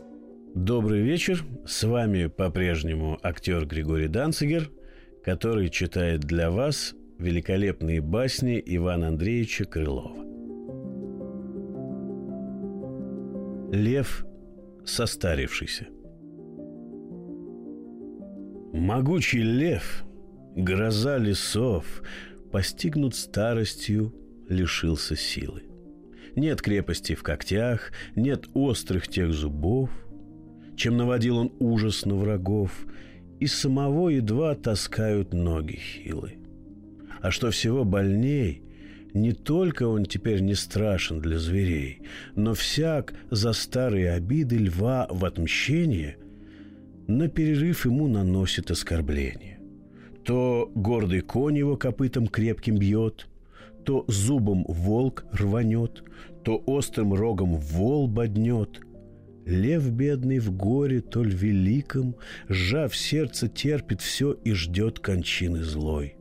Добрый 0.54 1.02
вечер. 1.02 1.46
С 1.66 1.84
вами 1.84 2.28
по-прежнему 2.28 3.18
актер 3.24 3.66
Григорий 3.66 4.08
Данцигер, 4.08 4.70
который 5.24 5.70
читает 5.70 6.22
для 6.22 6.52
вас 6.52 6.94
великолепные 7.20 8.02
басни 8.02 8.62
Ивана 8.66 9.10
Андреевича 9.10 9.66
Крылова. 9.66 10.31
Лев 13.72 14.26
состарившийся. 14.84 15.88
Могучий 18.74 19.42
лев, 19.42 20.04
гроза 20.58 21.18
лесов, 21.18 22.04
постигнут 22.52 23.16
старостью, 23.16 24.14
лишился 24.50 25.16
силы. 25.16 25.64
Нет 26.36 26.62
крепости 26.62 27.16
в 27.16 27.24
когтях, 27.24 27.94
нет 28.18 28.50
острых 28.54 29.08
тех 29.08 29.32
зубов, 29.32 29.90
чем 30.76 30.98
наводил 30.98 31.38
он 31.38 31.54
ужас 31.60 32.06
на 32.06 32.16
врагов, 32.16 32.86
и 33.40 33.48
самого 33.48 34.10
едва 34.10 34.54
таскают 34.56 35.34
ноги 35.34 35.78
хилы. 35.78 36.34
А 37.22 37.32
что 37.32 37.52
всего 37.52 37.86
больней, 37.86 38.64
не 39.14 39.34
только 39.34 39.88
он 39.88 40.06
теперь 40.06 40.42
не 40.42 40.56
страшен 40.56 41.20
для 41.20 41.38
зверей, 41.38 42.02
но 42.36 42.54
всяк 42.54 43.14
за 43.30 43.54
старые 43.54 44.12
обиды 44.12 44.58
льва 44.58 45.08
в 45.10 45.26
отмщение 45.26 46.18
на 47.08 47.28
перерыв 47.28 47.86
ему 47.86 48.08
наносит 48.08 48.72
оскорбление. 48.72 49.60
То 50.24 50.72
гордый 50.76 51.22
конь 51.22 51.58
его 51.58 51.76
копытом 51.78 52.28
крепким 52.28 52.78
бьет, 52.78 53.28
то 53.84 54.06
зубом 54.08 54.66
волк 54.68 55.26
рванет, 55.32 56.04
то 56.44 56.62
острым 56.66 57.14
рогом 57.14 57.56
вол 57.56 58.08
боднет. 58.08 58.82
Лев 59.46 59.90
бедный 59.90 60.38
в 60.38 60.56
горе, 60.56 61.02
толь 61.02 61.34
великом, 61.34 62.16
сжав 62.48 62.96
сердце, 62.96 63.48
терпит 63.48 64.02
все 64.02 64.34
и 64.34 64.54
ждет 64.54 65.00
кончины 65.00 65.64
злой, 65.64 66.16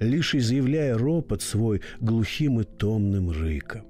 лишь 0.00 0.34
изъявляя 0.34 0.98
ропот 0.98 1.42
свой 1.42 1.82
глухим 2.00 2.60
и 2.60 2.64
томным 2.64 3.30
рыком 3.30 3.84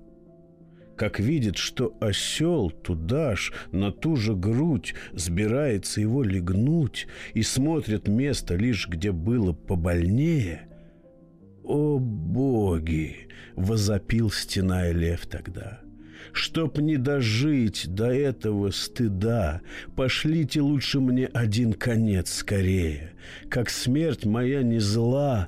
как 0.96 1.18
видит, 1.18 1.56
что 1.56 1.96
осел 1.98 2.68
туда 2.68 3.34
ж, 3.34 3.54
на 3.72 3.90
ту 3.90 4.16
же 4.16 4.36
грудь, 4.36 4.94
сбирается 5.14 6.02
его 6.02 6.22
легнуть 6.22 7.06
и 7.32 7.40
смотрит 7.40 8.06
место 8.06 8.54
лишь 8.54 8.86
где 8.86 9.10
было 9.10 9.54
побольнее, 9.54 10.68
«О, 11.70 12.00
боги!»— 12.00 13.28
возопил 13.54 14.30
стеная 14.32 14.90
лев 14.90 15.26
тогда. 15.26 15.80
«Чтоб 16.32 16.78
не 16.78 16.96
дожить 16.96 17.86
до 17.88 18.12
этого 18.12 18.70
стыда, 18.72 19.60
пошлите 19.94 20.60
лучше 20.62 20.98
мне 20.98 21.26
один 21.26 21.72
конец 21.72 22.32
скорее. 22.32 23.12
Как 23.48 23.70
смерть 23.70 24.24
моя 24.24 24.64
не 24.64 24.80
зла, 24.80 25.46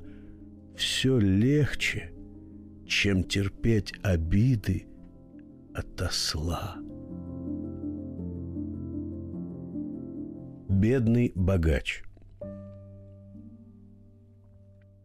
все 0.76 1.18
легче, 1.18 2.12
чем 2.86 3.24
терпеть 3.24 3.92
обиды 4.02 4.86
от 5.74 6.00
осла. 6.00 6.76
Бедный 10.68 11.32
богач 11.34 12.02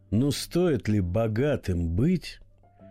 Ну 0.09 0.31
стоит 0.31 0.87
ли 0.87 1.01
богатым 1.01 1.93
быть, 1.95 2.39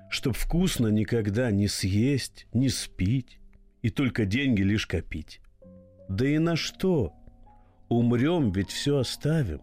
Чтоб 0.08 0.36
вкусно 0.36 0.88
никогда 0.88 1.50
не 1.50 1.68
съесть, 1.68 2.46
не 2.52 2.68
спить 2.68 3.40
И 3.82 3.90
только 3.90 4.24
деньги 4.24 4.62
лишь 4.62 4.86
копить? 4.86 5.40
Да 6.08 6.28
и 6.28 6.38
на 6.38 6.54
что? 6.54 7.12
Умрем, 7.88 8.52
ведь 8.52 8.70
все 8.70 8.98
оставим. 8.98 9.62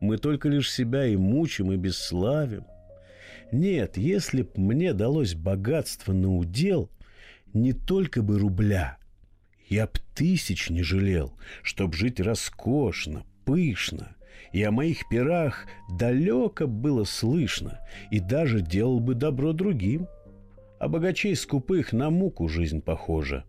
Мы 0.00 0.16
только 0.16 0.48
лишь 0.48 0.72
себя 0.72 1.06
и 1.06 1.16
мучим, 1.16 1.72
и 1.72 1.76
бесславим. 1.76 2.64
Нет, 3.52 3.96
если 3.96 4.42
б 4.42 4.50
мне 4.56 4.94
далось 4.94 5.34
богатство 5.34 6.12
на 6.12 6.34
удел, 6.34 6.90
не 7.52 7.72
только 7.72 8.22
бы 8.22 8.38
рубля. 8.38 8.98
Я 9.68 9.86
б 9.86 9.92
тысяч 10.14 10.70
не 10.70 10.82
жалел, 10.82 11.34
чтоб 11.62 11.94
жить 11.94 12.18
роскошно, 12.18 13.24
пышно, 13.44 14.16
и 14.52 14.62
о 14.62 14.70
моих 14.70 15.08
пирах 15.08 15.66
далеко 15.90 16.66
было 16.66 17.04
слышно, 17.04 17.80
и 18.10 18.20
даже 18.20 18.62
делал 18.62 19.00
бы 19.00 19.14
добро 19.14 19.52
другим. 19.52 20.08
А 20.78 20.88
богачей 20.88 21.36
скупых 21.36 21.92
на 21.92 22.08
муку 22.08 22.48
жизнь 22.48 22.80
похожа. 22.80 23.44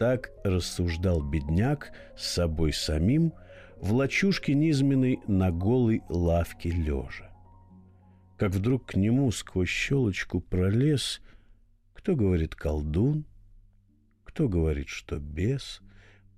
Так 0.00 0.32
рассуждал 0.42 1.22
бедняк 1.22 1.92
с 2.16 2.26
собой 2.32 2.72
самим 2.72 3.32
в 3.80 3.92
лачушке 3.92 4.54
низменной 4.54 5.20
на 5.26 5.50
голой 5.50 6.02
лавке 6.08 6.70
лежа. 6.70 7.30
Как 8.38 8.52
вдруг 8.52 8.86
к 8.86 8.94
нему 8.94 9.30
сквозь 9.32 9.68
щелочку 9.68 10.40
пролез 10.40 11.20
кто 12.00 12.16
говорит 12.16 12.54
колдун, 12.54 13.26
кто 14.24 14.48
говорит, 14.48 14.88
что 14.88 15.18
бес. 15.18 15.82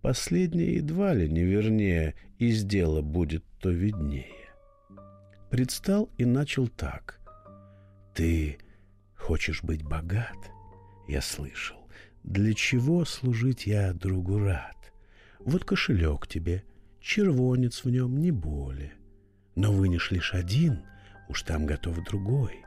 Последнее 0.00 0.74
едва 0.74 1.14
ли 1.14 1.30
не 1.30 1.44
вернее, 1.44 2.16
из 2.38 2.64
дела 2.64 3.00
будет 3.00 3.44
то 3.60 3.70
виднее. 3.70 4.50
Предстал 5.50 6.10
и 6.18 6.24
начал 6.24 6.66
так. 6.66 7.20
«Ты 8.12 8.58
хочешь 9.14 9.62
быть 9.62 9.84
богат?» 9.84 10.50
Я 11.06 11.22
слышал. 11.22 11.88
«Для 12.24 12.54
чего 12.54 13.04
служить 13.04 13.64
я 13.68 13.92
другу 13.92 14.40
рад? 14.40 14.92
Вот 15.38 15.64
кошелек 15.64 16.26
тебе, 16.26 16.64
червонец 17.02 17.84
в 17.84 17.90
нем 17.90 18.18
не 18.18 18.30
более. 18.30 18.94
Но 19.54 19.72
вынешь 19.72 20.10
лишь 20.10 20.32
один, 20.32 20.84
уж 21.28 21.42
там 21.42 21.66
готов 21.66 22.02
другой. 22.04 22.64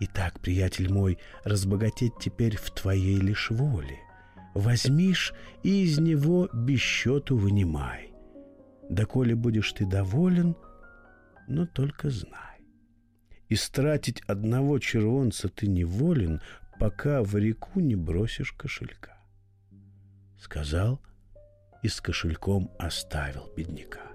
Итак, 0.00 0.40
приятель 0.40 0.92
мой, 0.92 1.18
разбогатеть 1.44 2.14
теперь 2.20 2.56
в 2.56 2.70
твоей 2.70 3.16
лишь 3.16 3.50
воле. 3.50 3.98
Возьмишь 4.54 5.34
и 5.62 5.84
из 5.84 5.98
него 5.98 6.48
без 6.52 6.80
счету 6.80 7.36
вынимай. 7.36 8.12
Да 8.88 9.04
коли 9.04 9.34
будешь 9.34 9.72
ты 9.72 9.86
доволен, 9.86 10.56
но 11.46 11.66
только 11.66 12.10
знай. 12.10 12.60
Истратить 13.48 14.22
одного 14.22 14.78
червонца 14.78 15.48
ты 15.48 15.66
не 15.66 15.84
волен, 15.84 16.40
пока 16.78 17.22
в 17.22 17.36
реку 17.36 17.80
не 17.80 17.96
бросишь 17.96 18.52
кошелька. 18.52 19.18
Сказал 20.38 21.00
и 21.82 21.88
с 21.88 22.00
кошельком 22.00 22.70
оставил 22.78 23.50
бедняка. 23.56 24.12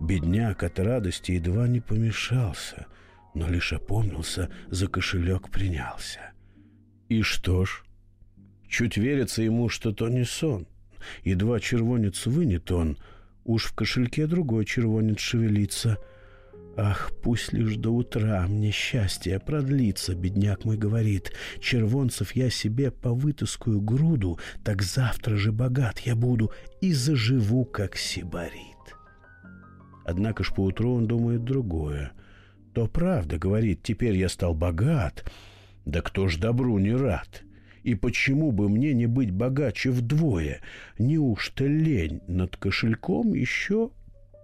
Бедняк 0.00 0.62
от 0.62 0.78
радости 0.78 1.32
едва 1.32 1.68
не 1.68 1.80
помешался— 1.80 2.86
но 3.34 3.48
лишь 3.48 3.72
опомнился, 3.72 4.48
за 4.70 4.86
кошелек 4.86 5.50
принялся. 5.50 6.32
И 7.08 7.22
что 7.22 7.64
ж? 7.64 7.84
Чуть 8.68 8.96
верится 8.96 9.42
ему, 9.42 9.68
что 9.68 9.92
то 9.92 10.08
не 10.08 10.24
сон. 10.24 10.66
Едва 11.24 11.60
червонец 11.60 12.26
вынет 12.26 12.70
он, 12.72 12.96
уж 13.44 13.66
в 13.66 13.74
кошельке 13.74 14.26
другой 14.26 14.64
червонец 14.64 15.18
шевелится. 15.18 15.98
Ах, 16.76 17.12
пусть 17.22 17.52
лишь 17.52 17.76
до 17.76 17.90
утра 17.90 18.46
мне 18.48 18.70
счастье 18.70 19.38
продлится, 19.38 20.14
бедняк 20.14 20.64
мой 20.64 20.76
говорит. 20.76 21.32
Червонцев 21.60 22.32
я 22.32 22.50
себе 22.50 22.90
повытаскую 22.90 23.80
груду, 23.80 24.38
так 24.64 24.82
завтра 24.82 25.36
же 25.36 25.52
богат 25.52 26.00
я 26.00 26.16
буду 26.16 26.50
и 26.80 26.92
заживу, 26.92 27.64
как 27.64 27.96
сибарит. 27.96 28.52
Однако 30.04 30.42
ж 30.42 30.52
поутру 30.52 30.94
он 30.94 31.06
думает 31.06 31.44
другое— 31.44 32.12
то 32.74 32.88
правда, 32.88 33.38
говорит, 33.38 33.82
теперь 33.84 34.16
я 34.16 34.28
стал 34.28 34.52
богат. 34.52 35.24
Да 35.84 36.02
кто 36.02 36.26
ж 36.26 36.38
добру 36.38 36.78
не 36.78 36.92
рад? 36.92 37.44
И 37.84 37.94
почему 37.94 38.50
бы 38.50 38.68
мне 38.68 38.92
не 38.94 39.06
быть 39.06 39.30
богаче 39.30 39.90
вдвое? 39.90 40.60
Неужто 40.98 41.66
лень 41.66 42.20
над 42.26 42.56
кошельком 42.56 43.34
еще 43.34 43.90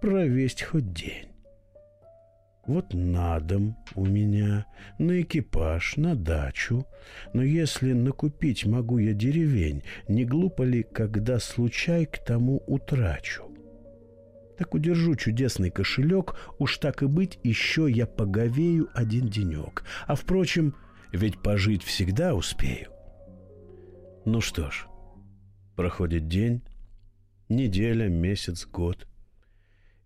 провесть 0.01 0.63
хоть 0.63 0.93
день? 0.93 1.30
Вот 2.65 2.93
на 2.93 3.39
дом 3.39 3.75
у 3.95 4.05
меня, 4.05 4.65
на 4.99 5.21
экипаж, 5.21 5.97
на 5.97 6.15
дачу. 6.15 6.85
Но 7.33 7.41
если 7.41 7.93
накупить 7.93 8.65
могу 8.65 8.99
я 8.99 9.13
деревень, 9.13 9.83
не 10.07 10.25
глупо 10.25 10.61
ли, 10.63 10.83
когда 10.83 11.39
случай 11.39 12.05
к 12.05 12.23
тому 12.23 12.63
утрачу? 12.67 13.51
Так 14.57 14.75
удержу 14.75 15.15
чудесный 15.15 15.71
кошелек, 15.71 16.35
уж 16.59 16.77
так 16.77 17.01
и 17.01 17.07
быть, 17.07 17.39
еще 17.43 17.89
я 17.89 18.05
поговею 18.05 18.89
один 18.93 19.27
денек. 19.27 19.83
А 20.05 20.13
впрочем, 20.13 20.75
ведь 21.11 21.41
пожить 21.41 21.81
всегда 21.81 22.35
успею. 22.35 22.91
Ну 24.23 24.39
что 24.39 24.69
ж, 24.69 24.85
проходит 25.75 26.27
день, 26.27 26.61
неделя, 27.49 28.07
месяц, 28.07 28.67
год. 28.67 29.07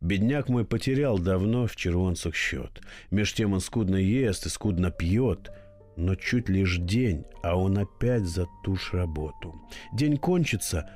Бедняк 0.05 0.49
мой 0.49 0.65
потерял 0.65 1.17
давно 1.17 1.65
в 1.65 1.75
червонцах 1.75 2.35
счет. 2.35 2.79
Меж 3.09 3.33
тем 3.33 3.53
он 3.53 3.59
скудно 3.59 3.95
ест 3.95 4.45
и 4.45 4.49
скудно 4.49 4.91
пьет. 4.91 5.51
Но 5.97 6.13
чуть 6.13 6.47
лишь 6.47 6.77
день, 6.77 7.23
а 7.41 7.57
он 7.57 7.79
опять 7.79 8.25
за 8.25 8.45
ту 8.63 8.77
работу. 8.91 9.55
День 9.93 10.17
кончится, 10.17 10.87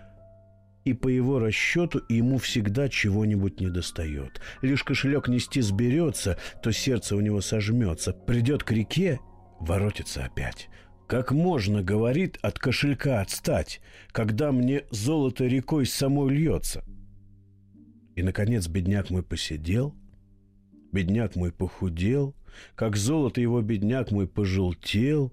и 0.85 0.93
по 0.93 1.07
его 1.07 1.39
расчету 1.39 2.03
ему 2.07 2.37
всегда 2.37 2.87
чего-нибудь 2.87 3.59
недостает. 3.59 4.41
Лишь 4.61 4.83
кошелек 4.83 5.27
нести 5.27 5.61
сберется, 5.61 6.37
то 6.61 6.71
сердце 6.71 7.15
у 7.15 7.21
него 7.21 7.41
сожмется. 7.41 8.13
Придет 8.13 8.63
к 8.63 8.71
реке, 8.71 9.19
воротится 9.59 10.25
опять. 10.25 10.69
Как 11.07 11.31
можно, 11.31 11.81
говорит, 11.81 12.37
от 12.43 12.59
кошелька 12.59 13.21
отстать, 13.21 13.81
когда 14.11 14.51
мне 14.51 14.83
золото 14.91 15.47
рекой 15.47 15.87
самой 15.87 16.29
льется? 16.35 16.83
И, 18.19 18.21
наконец, 18.21 18.67
бедняк 18.67 19.11
мой 19.11 19.23
посидел, 19.23 19.95
бедняк 20.91 21.37
мой 21.37 21.53
похудел, 21.53 22.35
как 22.75 22.97
золото 22.97 23.39
его 23.39 23.61
бедняк 23.61 24.11
мой 24.11 24.27
пожелтел. 24.27 25.31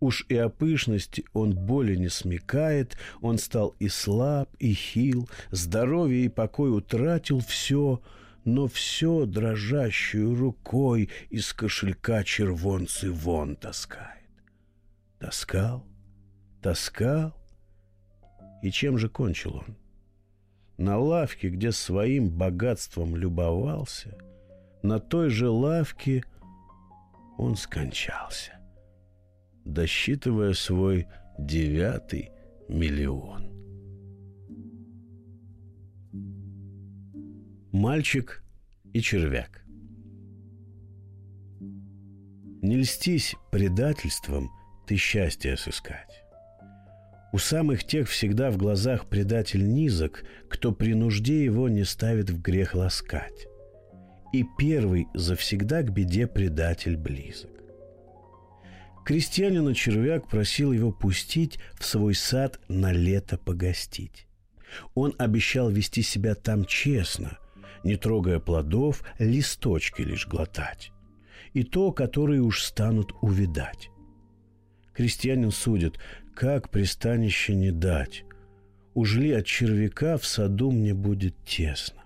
Уж 0.00 0.24
и 0.30 0.36
о 0.36 0.48
пышности 0.48 1.26
он 1.34 1.54
боли 1.54 1.94
не 1.94 2.08
смекает, 2.08 2.96
он 3.20 3.36
стал 3.36 3.76
и 3.78 3.88
слаб, 3.90 4.48
и 4.58 4.72
хил, 4.72 5.28
здоровье 5.50 6.24
и 6.24 6.28
покой 6.30 6.74
утратил 6.74 7.40
все, 7.40 8.00
но 8.46 8.68
все 8.68 9.26
дрожащую 9.26 10.34
рукой 10.34 11.10
из 11.28 11.52
кошелька 11.52 12.24
червонцы 12.24 13.10
вон 13.10 13.54
таскает. 13.54 14.30
Таскал, 15.18 15.86
таскал. 16.62 17.36
И 18.62 18.70
чем 18.70 18.96
же 18.96 19.10
кончил 19.10 19.56
он? 19.56 19.76
На 20.78 20.98
лавке, 20.98 21.48
где 21.48 21.72
своим 21.72 22.28
богатством 22.28 23.16
любовался, 23.16 24.16
на 24.82 25.00
той 25.00 25.30
же 25.30 25.48
лавке 25.48 26.22
он 27.38 27.56
скончался, 27.56 28.52
досчитывая 29.64 30.52
свой 30.52 31.06
девятый 31.38 32.30
миллион. 32.68 33.50
Мальчик 37.72 38.42
и 38.92 39.00
червяк. 39.00 39.64
Не 42.62 42.78
льстись 42.78 43.34
предательством 43.50 44.50
ты 44.86 44.96
счастье 44.96 45.56
сыскать. 45.56 46.05
У 47.36 47.38
самых 47.38 47.84
тех 47.84 48.08
всегда 48.08 48.50
в 48.50 48.56
глазах 48.56 49.10
предатель 49.10 49.62
низок, 49.62 50.24
кто 50.48 50.72
при 50.72 50.94
нужде 50.94 51.44
его 51.44 51.68
не 51.68 51.84
ставит 51.84 52.30
в 52.30 52.40
грех 52.40 52.74
ласкать. 52.74 53.46
И 54.32 54.42
первый 54.56 55.08
завсегда 55.12 55.82
к 55.82 55.92
беде 55.92 56.26
предатель 56.28 56.96
близок. 56.96 57.50
Крестьянина 59.04 59.74
червяк 59.74 60.28
просил 60.28 60.72
его 60.72 60.92
пустить 60.92 61.58
в 61.78 61.84
свой 61.84 62.14
сад 62.14 62.58
на 62.68 62.90
лето 62.90 63.36
погостить. 63.36 64.26
Он 64.94 65.14
обещал 65.18 65.68
вести 65.68 66.00
себя 66.00 66.36
там 66.36 66.64
честно, 66.64 67.36
не 67.84 67.96
трогая 67.96 68.38
плодов, 68.38 69.02
листочки 69.18 70.00
лишь 70.00 70.26
глотать. 70.26 70.90
И 71.52 71.64
то, 71.64 71.92
которые 71.92 72.40
уж 72.40 72.62
станут 72.62 73.12
увидать. 73.20 73.90
Крестьянин 74.94 75.50
судит, 75.50 75.98
как 76.36 76.68
пристанище 76.68 77.54
не 77.54 77.70
дать. 77.70 78.24
Уж 78.92 79.16
ли 79.16 79.32
от 79.32 79.46
червяка 79.46 80.18
в 80.18 80.26
саду 80.26 80.70
мне 80.70 80.92
будет 80.92 81.34
тесно. 81.46 82.02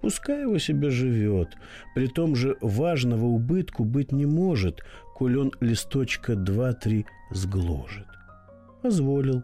Пускай 0.00 0.42
его 0.42 0.58
себе 0.58 0.90
живет, 0.90 1.56
при 1.92 2.06
том 2.06 2.36
же 2.36 2.56
важного 2.60 3.24
убытку 3.24 3.84
быть 3.84 4.12
не 4.12 4.26
может, 4.26 4.84
коль 5.16 5.36
он 5.36 5.52
листочка 5.60 6.36
два-три 6.36 7.06
сгложит. 7.32 8.06
Позволил, 8.80 9.42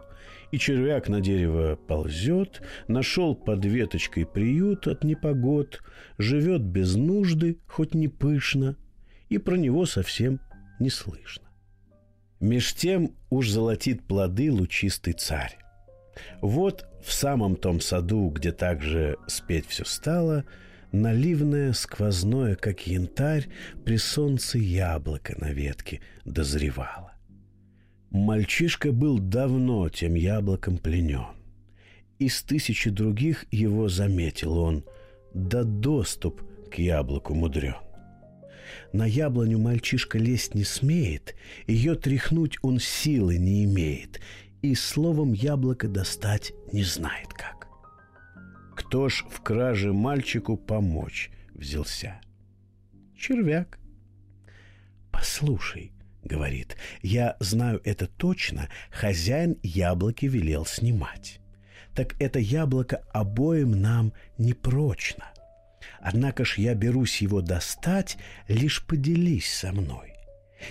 и 0.52 0.58
червяк 0.58 1.08
на 1.08 1.20
дерево 1.20 1.76
ползет, 1.88 2.62
нашел 2.86 3.34
под 3.34 3.64
веточкой 3.64 4.26
приют 4.26 4.86
от 4.86 5.02
непогод, 5.02 5.82
живет 6.18 6.62
без 6.62 6.94
нужды, 6.94 7.58
хоть 7.66 7.94
не 7.94 8.06
пышно, 8.06 8.76
и 9.28 9.38
про 9.38 9.56
него 9.56 9.86
совсем 9.86 10.38
не 10.78 10.88
слышно. 10.88 11.44
Меж 12.40 12.74
тем 12.74 13.14
уж 13.30 13.48
золотит 13.50 14.06
плоды 14.06 14.52
лучистый 14.52 15.14
царь. 15.14 15.56
Вот 16.40 16.86
в 17.02 17.12
самом 17.12 17.56
том 17.56 17.80
саду, 17.80 18.28
где 18.30 18.52
также 18.52 19.16
спеть 19.26 19.66
все 19.66 19.84
стало, 19.84 20.44
наливное, 20.92 21.72
сквозное, 21.72 22.54
как 22.54 22.86
янтарь, 22.86 23.48
при 23.84 23.96
солнце 23.96 24.58
яблоко 24.58 25.34
на 25.38 25.52
ветке 25.52 26.00
дозревало. 26.24 27.12
Мальчишка 28.10 28.92
был 28.92 29.18
давно 29.18 29.88
тем 29.88 30.14
яблоком 30.14 30.78
пленен. 30.78 31.26
Из 32.20 32.42
тысячи 32.42 32.90
других 32.90 33.44
его 33.50 33.88
заметил 33.88 34.56
он, 34.58 34.84
да 35.34 35.64
доступ 35.64 36.42
к 36.70 36.78
яблоку 36.78 37.34
мудрен. 37.34 37.74
На 38.92 39.06
яблоню 39.06 39.58
мальчишка 39.58 40.18
лезть 40.18 40.54
не 40.54 40.64
смеет, 40.64 41.34
ее 41.66 41.94
тряхнуть 41.94 42.58
он 42.62 42.78
силы 42.78 43.38
не 43.38 43.64
имеет, 43.64 44.20
и 44.62 44.74
словом 44.74 45.32
яблоко 45.32 45.88
достать 45.88 46.52
не 46.72 46.82
знает 46.82 47.28
как. 47.32 47.68
Кто 48.76 49.08
ж 49.08 49.24
в 49.30 49.40
краже 49.40 49.92
мальчику 49.92 50.56
помочь 50.56 51.30
взялся? 51.54 52.20
Червяк. 53.16 53.78
«Послушай»,— 55.10 55.92
говорит,— 56.24 56.76
«я 57.02 57.36
знаю 57.40 57.80
это 57.84 58.06
точно, 58.06 58.68
хозяин 58.90 59.56
яблоки 59.62 60.26
велел 60.26 60.66
снимать. 60.66 61.40
Так 61.94 62.20
это 62.20 62.40
яблоко 62.40 63.04
обоим 63.12 63.80
нам 63.80 64.12
непрочно. 64.38 65.33
Однако 66.00 66.44
ж 66.44 66.56
я 66.58 66.74
берусь 66.74 67.22
его 67.22 67.40
достать, 67.40 68.16
лишь 68.48 68.84
поделись 68.86 69.52
со 69.52 69.72
мной. 69.72 70.14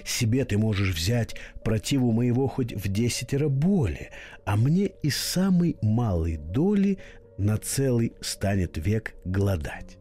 Себе 0.05 0.43
ты 0.45 0.57
можешь 0.57 0.95
взять 0.95 1.35
противу 1.63 2.11
моего 2.11 2.47
хоть 2.47 2.73
в 2.73 2.87
десятеро 2.87 3.47
более, 3.47 4.11
а 4.45 4.55
мне 4.55 4.87
и 4.87 5.09
самой 5.09 5.77
малой 5.81 6.37
доли 6.37 6.97
на 7.37 7.57
целый 7.57 8.13
станет 8.21 8.77
век 8.77 9.15
голодать. 9.25 9.97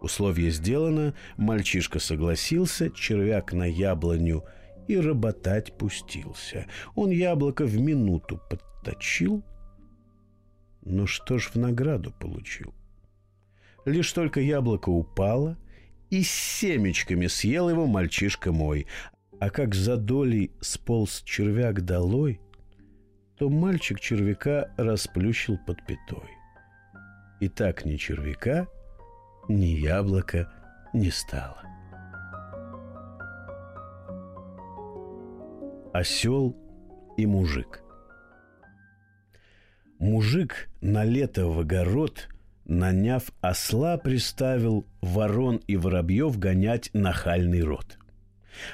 Условие 0.00 0.50
сделано, 0.50 1.14
мальчишка 1.36 1.98
согласился, 1.98 2.90
червяк 2.90 3.52
на 3.52 3.64
яблоню 3.64 4.44
и 4.86 4.96
работать 4.96 5.76
пустился. 5.76 6.66
Он 6.94 7.10
яблоко 7.10 7.64
в 7.64 7.76
минуту 7.78 8.40
подточил, 8.48 9.42
но 10.82 11.06
что 11.06 11.38
ж 11.38 11.50
в 11.52 11.56
награду 11.56 12.12
получил? 12.12 12.74
Лишь 13.84 14.12
только 14.12 14.40
яблоко 14.40 14.90
упало, 14.90 15.56
и 16.10 16.22
семечками 16.22 17.26
съел 17.26 17.68
его 17.68 17.86
мальчишка 17.86 18.52
мой. 18.52 18.86
А 19.40 19.50
как 19.50 19.74
за 19.74 19.96
долей 19.96 20.52
сполз 20.60 21.22
червяк 21.22 21.82
долой, 21.82 22.40
то 23.36 23.48
мальчик 23.48 24.00
червяка 24.00 24.72
расплющил 24.76 25.58
под 25.66 25.84
пятой. 25.86 26.28
И 27.40 27.48
так 27.48 27.84
ни 27.84 27.96
червяка, 27.96 28.66
ни 29.48 29.66
яблока 29.66 30.52
не 30.92 31.10
стало. 31.10 31.62
Осел 35.92 36.56
и 37.16 37.26
мужик. 37.26 37.82
Мужик 39.98 40.68
на 40.80 41.04
лето 41.04 41.48
в 41.48 41.60
огород– 41.60 42.28
наняв 42.68 43.32
осла, 43.40 43.96
приставил 43.96 44.86
ворон 45.00 45.60
и 45.66 45.76
воробьев 45.76 46.38
гонять 46.38 46.90
нахальный 46.92 47.62
род. 47.62 47.98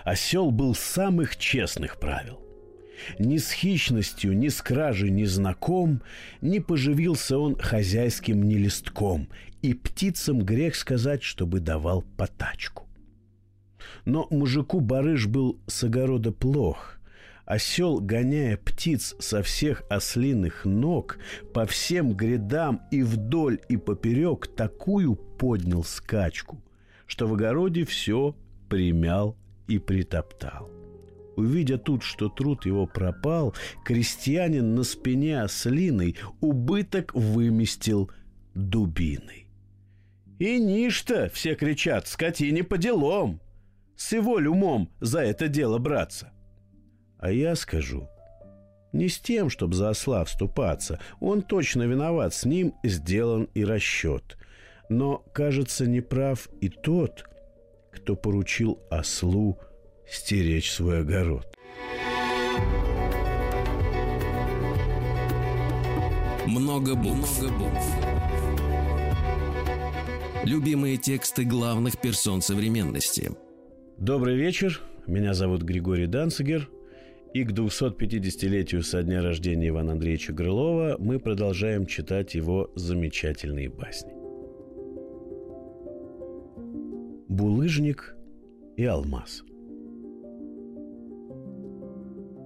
Осел 0.05 0.51
был 0.51 0.75
самых 0.75 1.37
честных 1.37 1.99
правил. 1.99 2.41
Ни 3.19 3.39
с 3.39 3.51
хищностью, 3.51 4.37
ни 4.37 4.49
с 4.49 4.63
кражей 4.63 5.11
не 5.11 5.27
знаком, 5.27 6.03
не 6.41 6.61
поживился 6.61 7.39
он 7.39 7.57
хозяйским 7.57 8.43
ни 8.43 8.57
и 9.63 9.75
птицам 9.75 10.41
грех 10.41 10.75
сказать, 10.75 11.23
чтобы 11.23 11.61
давал 11.61 12.03
потачку. 12.17 12.87
Но 14.05 14.27
мужику 14.31 14.81
барыш 14.81 15.27
был 15.27 15.59
с 15.67 15.85
огорода 15.85 16.33
плох, 16.33 16.94
Осел, 17.47 18.01
гоняя 18.01 18.57
птиц 18.57 19.15
со 19.19 19.43
всех 19.43 19.83
ослиных 19.91 20.65
ног, 20.65 21.19
по 21.53 21.67
всем 21.67 22.15
грядам 22.15 22.81
и 22.91 23.03
вдоль 23.03 23.61
и 23.69 23.77
поперек 23.77 24.47
такую 24.47 25.15
поднял 25.15 25.85
скачку, 25.85 26.63
что 27.07 27.27
в 27.27 27.35
огороде 27.35 27.85
все 27.85 28.35
примял 28.71 29.37
и 29.69 29.79
притоптал. 29.79 30.71
Увидя 31.37 31.79
тут, 31.79 32.03
что 32.03 32.29
труд 32.29 32.65
его 32.65 32.87
пропал, 32.87 33.55
крестьянин 33.85 34.75
на 34.75 34.85
спине 34.85 35.43
ослиной 35.43 36.17
убыток 36.41 37.13
выместил 37.15 38.11
дубиной. 38.55 39.49
И 40.39 40.59
ничто, 40.59 41.29
все 41.31 41.55
кричат, 41.57 42.09
скотине 42.09 42.65
по 42.65 42.79
делам. 42.79 43.41
С 43.97 44.13
его 44.13 44.35
умом 44.35 44.91
за 45.01 45.21
это 45.21 45.49
дело 45.49 45.79
браться. 45.79 46.33
А 47.25 47.33
я 47.33 47.57
скажу, 47.57 48.07
не 48.93 49.09
с 49.09 49.19
тем, 49.19 49.49
чтобы 49.49 49.75
за 49.75 49.89
осла 49.89 50.27
вступаться. 50.27 51.01
Он 51.21 51.41
точно 51.41 51.85
виноват, 51.85 52.35
с 52.35 52.45
ним 52.45 52.75
сделан 52.85 53.49
и 53.55 53.65
расчет. 53.65 54.37
Но, 54.91 55.25
кажется, 55.33 55.87
неправ 55.87 56.51
и 56.61 56.69
тот, 56.69 57.25
кто 57.91 58.15
поручил 58.15 58.79
ослу 58.91 59.59
стеречь 60.07 60.71
свой 60.71 61.01
огород. 61.01 61.47
Много 66.47 66.95
букв. 66.95 67.41
Много 67.41 67.55
букв. 67.55 67.87
Любимые 70.45 70.99
тексты 70.99 71.45
главных 71.45 71.99
персон 71.99 72.43
современности. 72.43 73.33
Добрый 73.97 74.37
вечер. 74.37 74.83
Меня 75.07 75.33
зовут 75.33 75.63
Григорий 75.63 76.07
Данцигер. 76.07 76.69
И 77.35 77.43
к 77.43 77.51
250-летию 77.51 78.85
со 78.85 79.03
дня 79.03 79.21
рождения 79.21 79.69
Ивана 79.69 79.93
Андреевича 79.93 80.33
Крылова 80.33 80.95
мы 81.01 81.19
продолжаем 81.19 81.85
читать 81.85 82.37
его 82.37 82.71
замечательные 82.77 83.69
басни. 83.69 84.13
Булыжник 87.29 88.17
и 88.77 88.85
алмаз. 88.85 89.43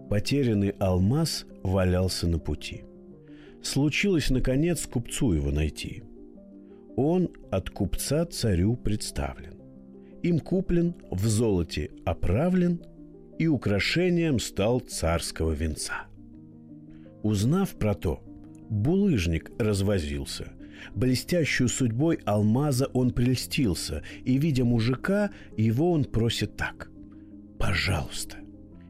Потерянный 0.09 0.71
алмаз 0.79 1.45
валялся 1.63 2.27
на 2.27 2.39
пути. 2.39 2.85
Случилось, 3.61 4.31
наконец, 4.31 4.87
купцу 4.87 5.35
его 5.35 5.51
найти. 5.51 6.03
Он 6.97 7.29
от 7.51 7.69
купца 7.69 8.25
царю 8.25 8.75
представлен. 8.77 9.61
Им 10.23 10.41
куплен, 10.41 10.95
в 11.11 11.27
золоте 11.27 11.91
оправлен 12.07 12.81
и 13.39 13.47
украшением 13.47 14.39
стал 14.39 14.81
царского 14.81 15.53
венца. 15.53 16.07
Узнав 17.23 17.71
про 17.79 17.95
то, 17.95 18.23
булыжник 18.69 19.51
развозился. 19.59 20.53
Блестящую 20.95 21.69
судьбой 21.69 22.21
алмаза 22.25 22.87
он 22.93 23.11
прельстился, 23.11 24.03
и, 24.25 24.39
видя 24.39 24.65
мужика, 24.65 25.31
его 25.57 25.93
он 25.93 26.05
просит 26.05 26.57
так. 26.57 26.91
«Пожалуйста, 27.59 28.37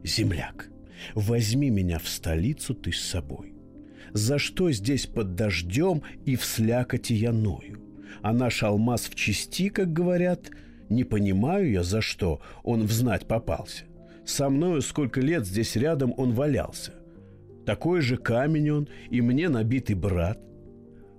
земляк, 0.03 0.69
возьми 1.15 1.69
меня 1.69 1.97
в 1.97 2.07
столицу 2.07 2.75
ты 2.75 2.91
с 2.91 3.01
собой 3.01 3.59
за 4.13 4.39
что 4.39 4.71
здесь 4.71 5.05
под 5.05 5.35
дождем 5.35 6.01
и 6.25 6.35
в 6.35 6.45
слякоти 6.45 7.13
я 7.13 7.31
ною? 7.31 7.81
А 8.21 8.33
наш 8.33 8.63
алмаз 8.63 9.07
в 9.07 9.15
чести, 9.15 9.69
как 9.69 9.93
говорят, 9.93 10.49
не 10.89 11.03
понимаю 11.03 11.71
я, 11.71 11.83
за 11.83 12.01
что 12.01 12.41
он 12.63 12.85
взнать 12.85 13.27
попался. 13.27 13.85
Со 14.29 14.49
мною 14.51 14.83
сколько 14.83 15.21
лет 15.21 15.47
здесь 15.47 15.75
рядом 15.75 16.13
он 16.15 16.33
валялся. 16.33 16.93
Такой 17.65 18.01
же 18.01 18.15
камень 18.15 18.69
он, 18.69 18.89
и 19.09 19.21
мне 19.21 19.49
набитый 19.49 19.95
брат. 19.95 20.39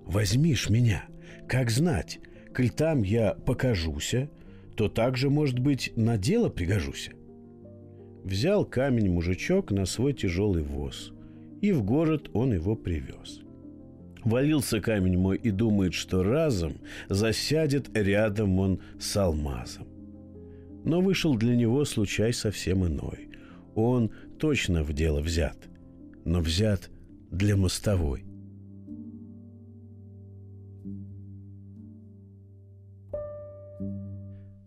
Возьмишь 0.05 0.69
меня, 0.69 1.03
как 1.45 1.71
знать, 1.71 2.21
коль 2.55 2.69
там 2.69 3.03
я 3.03 3.33
покажуся, 3.33 4.29
то 4.77 4.87
также, 4.87 5.29
может 5.29 5.59
быть, 5.59 5.91
на 5.97 6.17
дело 6.17 6.47
пригожуся. 6.47 7.11
Взял 8.23 8.63
камень 8.63 9.11
мужичок 9.11 9.71
на 9.71 9.85
свой 9.85 10.13
тяжелый 10.13 10.63
воз– 10.63 11.11
и 11.61 11.73
в 11.73 11.83
город 11.83 12.31
он 12.33 12.53
его 12.53 12.75
привез. 12.75 13.41
Валился 14.23 14.79
камень 14.81 15.17
мой 15.17 15.37
и 15.37 15.51
думает, 15.51 15.93
что 15.93 16.23
разом 16.23 16.77
засядет 17.07 17.95
рядом 17.95 18.57
он 18.57 18.79
с 18.99 19.15
алмазом. 19.17 19.90
Но 20.83 21.01
вышел 21.01 21.35
для 21.35 21.55
него 21.55 21.85
случай 21.85 22.31
совсем 22.31 22.85
иной. 22.85 23.29
Он 23.75 24.11
точно 24.39 24.83
в 24.83 24.93
дело 24.93 25.21
взят, 25.21 25.57
но 26.25 26.39
взят 26.39 26.89
для 27.29 27.55
мостовой. 27.55 28.25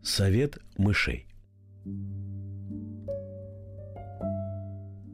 Совет 0.03 0.59
мышей 0.77 1.27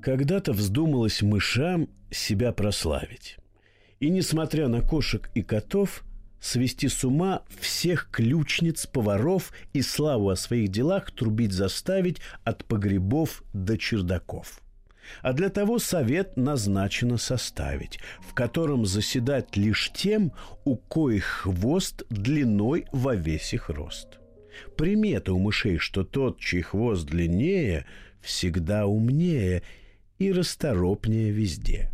Когда-то 0.03 0.53
вздумалось 0.53 1.21
мышам 1.23 1.89
себя 2.11 2.53
прославить. 2.53 3.37
И, 3.99 4.09
несмотря 4.09 4.69
на 4.69 4.81
кошек 4.81 5.31
и 5.35 5.43
котов, 5.43 6.05
свести 6.40 6.88
с 6.88 7.05
ума 7.05 7.42
всех 7.61 8.09
ключниц, 8.11 8.87
поваров 8.87 9.53
и 9.72 9.83
славу 9.83 10.31
о 10.31 10.37
своих 10.37 10.70
делах 10.70 11.11
трубить 11.11 11.53
заставить 11.53 12.18
от 12.44 12.64
погребов 12.64 13.42
до 13.53 13.76
чердаков. 13.76 14.61
А 15.22 15.33
для 15.33 15.48
того 15.48 15.79
совет 15.79 16.37
назначено 16.37 17.18
составить, 17.18 17.98
в 18.20 18.33
котором 18.33 18.87
заседать 18.87 19.57
лишь 19.57 19.90
тем, 19.92 20.33
у 20.64 20.76
коих 20.76 21.24
хвост 21.24 22.05
длиной 22.11 22.87
во 22.92 23.14
весь 23.14 23.53
их 23.53 23.68
рост. 23.68 24.20
Примета 24.76 25.33
у 25.33 25.38
мышей, 25.38 25.79
что 25.79 26.05
тот, 26.05 26.38
чей 26.38 26.62
хвост 26.62 27.07
длиннее, 27.07 27.87
всегда 28.20 28.87
умнее 28.87 29.62
и 30.18 30.33
расторопнее 30.33 31.31
везде. 31.31 31.90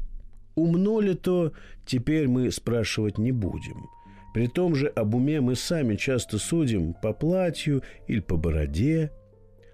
Умно 0.55 1.01
ли 1.01 1.15
то, 1.15 1.53
теперь 1.85 2.29
мы 2.29 2.51
спрашивать 2.51 3.19
не 3.19 3.33
будем. 3.33 3.89
При 4.37 4.49
том 4.49 4.75
же 4.75 4.89
об 4.89 5.15
уме 5.15 5.41
мы 5.41 5.57
сами 5.57 5.97
часто 5.97 6.37
судим 6.37 6.93
по 6.93 7.15
платью 7.15 7.83
или 8.07 8.21
по 8.21 8.37
бороде. 8.37 9.11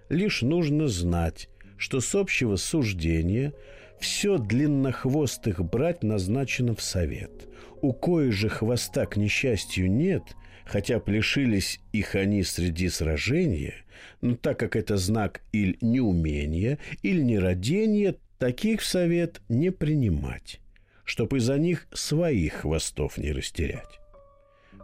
Лишь 0.08 0.42
нужно 0.42 0.86
знать, 0.86 1.48
что 1.76 2.00
с 2.00 2.14
общего 2.14 2.54
суждения 2.54 3.54
все 3.98 4.38
длиннохвостых 4.38 5.64
брать 5.64 6.04
назначено 6.04 6.76
в 6.76 6.80
совет. 6.80 7.48
У 7.80 7.92
кое 7.92 8.30
же 8.30 8.48
хвоста, 8.48 9.04
к 9.06 9.16
несчастью, 9.16 9.90
нет, 9.90 10.22
хотя 10.64 11.00
плешились 11.00 11.80
их 11.90 12.14
они 12.14 12.44
среди 12.44 12.88
сражения, 12.88 13.74
но 14.20 14.36
так 14.36 14.60
как 14.60 14.76
это 14.76 14.96
знак 14.96 15.40
или 15.50 15.76
неумения, 15.80 16.78
или 17.02 17.20
нерадения, 17.20 18.14
Таких 18.38 18.80
в 18.80 18.84
совет 18.84 19.40
не 19.48 19.70
принимать, 19.70 20.60
чтоб 21.04 21.34
из-за 21.34 21.58
них 21.58 21.88
своих 21.92 22.52
хвостов 22.54 23.18
не 23.18 23.32
растерять. 23.32 24.01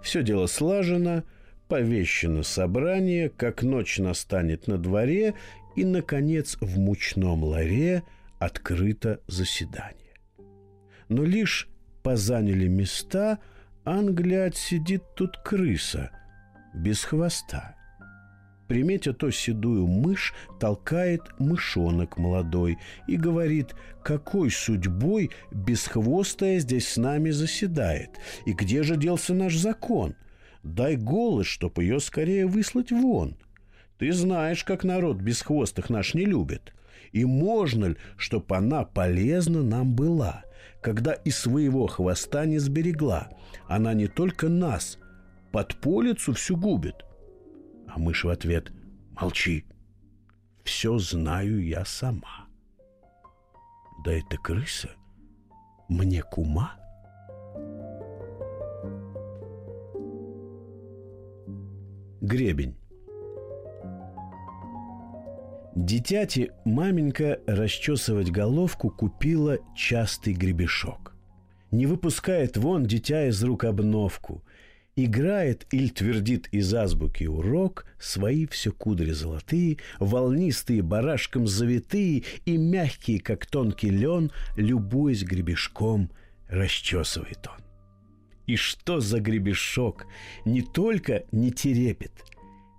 Все 0.03 0.23
дело 0.23 0.47
слажено, 0.47 1.25
повещено 1.69 2.43
собрание, 2.43 3.29
как 3.29 3.63
ночь 3.63 3.99
настанет 3.99 4.67
на 4.67 4.79
дворе, 4.79 5.35
и, 5.77 5.85
наконец, 5.85 6.57
в 6.61 6.79
мучном 6.79 7.45
ларе 7.45 8.03
открыто 8.39 9.21
заседание. 9.27 10.15
Но 11.09 11.25
лишь 11.25 11.69
позаняли 12.03 12.69
места, 12.69 13.39
англяд 13.85 14.57
сидит 14.57 15.03
тут 15.15 15.37
крыса, 15.39 16.11
без 16.75 17.05
хвоста– 17.05 17.75
Приметя 18.68 19.14
то 19.14 19.31
седую 19.31 19.87
мышь, 19.87 20.35
толкает 20.61 21.22
мышонок 21.38 22.18
молодой 22.18 22.78
и 23.07 23.16
говорит, 23.16 23.74
какой 24.04 24.50
судьбой 24.50 25.31
бесхвостая 25.50 26.59
здесь 26.59 26.87
с 26.87 26.96
нами 26.98 27.31
заседает, 27.31 28.11
и 28.44 28.52
где 28.52 28.83
же 28.83 28.96
делся 28.96 29.33
наш 29.33 29.57
закон? 29.57 30.14
Дай 30.62 30.96
голос, 30.96 31.46
чтоб 31.46 31.78
ее 31.78 31.98
скорее 31.98 32.46
выслать 32.46 32.92
вон. 32.92 33.38
Ты 33.98 34.12
знаешь, 34.12 34.64
как 34.64 34.85
народ 34.85 35.16
бесхвостых 35.16 35.88
наш 35.88 36.12
не 36.12 36.26
любит. 36.26 36.74
И 37.11 37.24
можно 37.24 37.87
ли, 37.87 37.96
чтоб 38.18 38.52
она 38.52 38.85
полезна 38.85 39.62
нам 39.62 39.94
была, 39.94 40.42
когда 40.83 41.14
и 41.14 41.31
своего 41.31 41.87
хвоста 41.87 42.44
не 42.44 42.59
сберегла? 42.59 43.31
Она 43.66 43.94
не 43.94 44.09
только 44.09 44.48
нас, 44.48 44.98
под 45.52 45.76
полицу 45.76 46.35
всю 46.35 46.57
губит, 46.57 46.96
а 47.99 48.01
мышь 48.01 48.25
в 48.25 48.29
ответ 48.29 48.73
«Молчи, 49.21 49.65
все 50.63 50.99
знаю 50.99 51.65
я 51.65 51.85
сама». 51.85 52.47
Да 54.05 54.13
это 54.13 54.37
крыса 54.37 54.91
мне 55.89 56.23
кума. 56.23 56.77
Гребень. 62.21 62.77
Дитяти 65.75 66.51
маменька 66.65 67.41
расчесывать 67.47 68.31
головку 68.31 68.91
купила 68.91 69.59
частый 69.75 70.35
гребешок. 70.35 71.15
Не 71.71 71.87
выпускает 71.87 72.57
вон 72.57 72.85
дитя 72.85 73.27
из 73.27 73.43
рук 73.43 73.65
обновку, 73.65 74.45
Играет 75.01 75.65
или 75.71 75.87
твердит 75.87 76.49
из 76.51 76.75
азбуки 76.75 77.23
урок, 77.23 77.87
Свои 78.01 78.49
все 78.49 78.73
кудри 78.73 79.13
золотые, 79.13 79.77
Волнистые 80.01 80.83
барашком 80.83 81.47
завитые 81.47 82.25
И 82.47 82.57
мягкие, 82.57 83.21
как 83.21 83.47
тонкий 83.47 83.91
лен, 83.91 84.33
Любуясь 84.57 85.23
гребешком, 85.23 86.11
расчесывает 86.49 87.47
он. 87.47 87.65
И 88.49 88.57
что 88.57 88.99
за 88.99 89.21
гребешок? 89.21 90.05
Не 90.45 90.63
только 90.63 91.23
не 91.31 91.53
терепит, 91.53 92.25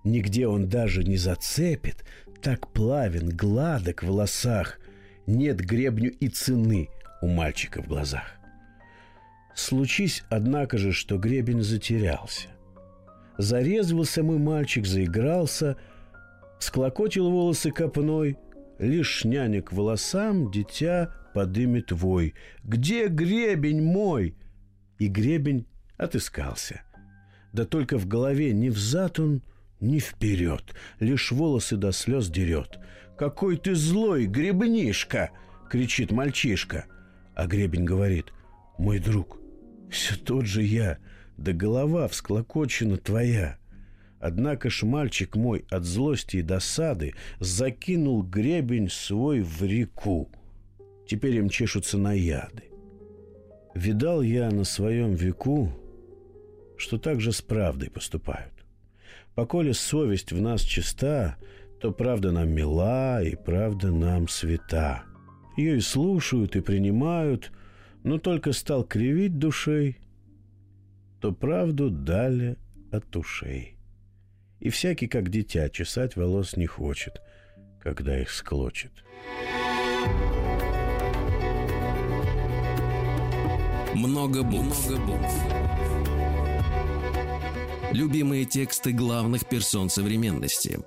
нигде 0.03 0.45
он 0.45 0.67
даже 0.67 1.05
не 1.05 1.15
зацепит, 1.15 2.03
так 2.41 2.69
плавен, 2.73 3.29
гладок 3.29 4.03
в 4.03 4.07
волосах, 4.07 4.77
нет 5.25 5.61
гребню 5.61 6.11
и 6.11 6.27
цены 6.27 6.89
у 7.21 7.27
мальчика 7.27 7.81
в 7.81 7.87
глазах. 7.87 8.38
Случись, 9.59 10.23
однако 10.29 10.77
же, 10.77 10.93
что 10.93 11.17
гребень 11.17 11.61
затерялся. 11.61 12.47
Зарезвался 13.37 14.23
мой 14.23 14.37
мальчик, 14.37 14.85
заигрался, 14.85 15.75
склокотил 16.59 17.29
волосы 17.29 17.69
копной, 17.71 18.37
лишь 18.79 19.25
няня 19.25 19.61
к 19.61 19.73
волосам 19.73 20.49
дитя 20.49 21.13
подымет 21.33 21.91
вой. 21.91 22.35
«Где 22.63 23.09
гребень 23.09 23.83
мой?» 23.83 24.37
И 24.97 25.07
гребень 25.07 25.67
отыскался. 25.97 26.81
Да 27.51 27.65
только 27.65 27.97
в 27.97 28.07
голове 28.07 28.53
не 28.53 28.69
взад 28.69 29.19
он, 29.19 29.41
ни 29.81 29.99
вперед, 29.99 30.63
лишь 31.01 31.33
волосы 31.33 31.75
до 31.75 31.91
слез 31.91 32.29
дерет. 32.29 32.79
«Какой 33.17 33.57
ты 33.57 33.75
злой, 33.75 34.25
гребнишка!»— 34.25 35.31
кричит 35.69 36.11
мальчишка. 36.11 36.85
А 37.35 37.45
гребень 37.45 37.83
говорит, 37.83 38.27
«Мой 38.77 38.99
друг, 38.99 39.38
все 39.89 40.15
тот 40.15 40.45
же 40.45 40.63
я, 40.63 40.97
да 41.37 41.53
голова 41.53 42.07
всклокочена 42.07 42.97
твоя». 42.97 43.59
Однако 44.19 44.69
ж 44.69 44.83
мальчик 44.83 45.35
мой 45.35 45.65
от 45.69 45.85
злости 45.85 46.37
и 46.37 46.41
досады 46.41 47.13
закинул 47.39 48.21
гребень 48.21 48.89
свой 48.89 49.41
в 49.41 49.63
реку. 49.63 50.29
Теперь 51.07 51.37
им 51.37 51.49
чешутся 51.49 51.97
наяды. 51.97 52.63
Видал 53.73 54.21
я 54.21 54.51
на 54.51 54.65
своем 54.65 55.13
веку, 55.13 55.71
что 56.77 56.97
так 56.97 57.21
же 57.21 57.31
с 57.31 57.41
правдой 57.41 57.89
поступают. 57.89 58.53
Поколе 59.35 59.73
совесть 59.73 60.33
в 60.33 60.41
нас 60.41 60.61
чиста, 60.61 61.37
то 61.79 61.91
правда 61.91 62.31
нам 62.31 62.49
мила 62.49 63.23
и 63.23 63.35
правда 63.35 63.89
нам 63.89 64.27
свята. 64.27 65.03
Ее 65.55 65.77
и 65.77 65.81
слушают, 65.81 66.57
и 66.57 66.61
принимают, 66.61 67.51
но 68.03 68.17
только 68.17 68.53
стал 68.53 68.83
кривить 68.83 69.37
душей, 69.37 69.97
то 71.19 71.31
правду 71.31 71.89
дали 71.89 72.57
от 72.91 73.15
ушей. 73.15 73.75
И 74.59 74.69
всякий, 74.69 75.07
как 75.07 75.29
дитя, 75.29 75.69
чесать 75.69 76.15
волос 76.15 76.57
не 76.57 76.65
хочет, 76.65 77.21
когда 77.81 78.19
их 78.19 78.29
склочит. 78.29 78.91
Много 83.95 84.43
букв. 84.43 84.89
Много 84.89 85.05
букв. 85.05 85.33
Любимые 87.91 88.45
тексты 88.45 88.91
главных 88.91 89.47
персон 89.47 89.89
современности. 89.89 90.79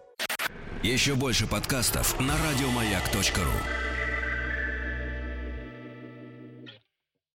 Еще 0.83 1.15
больше 1.15 1.47
подкастов 1.47 2.19
на 2.21 2.35
радиомаяк.ру. 2.37 3.92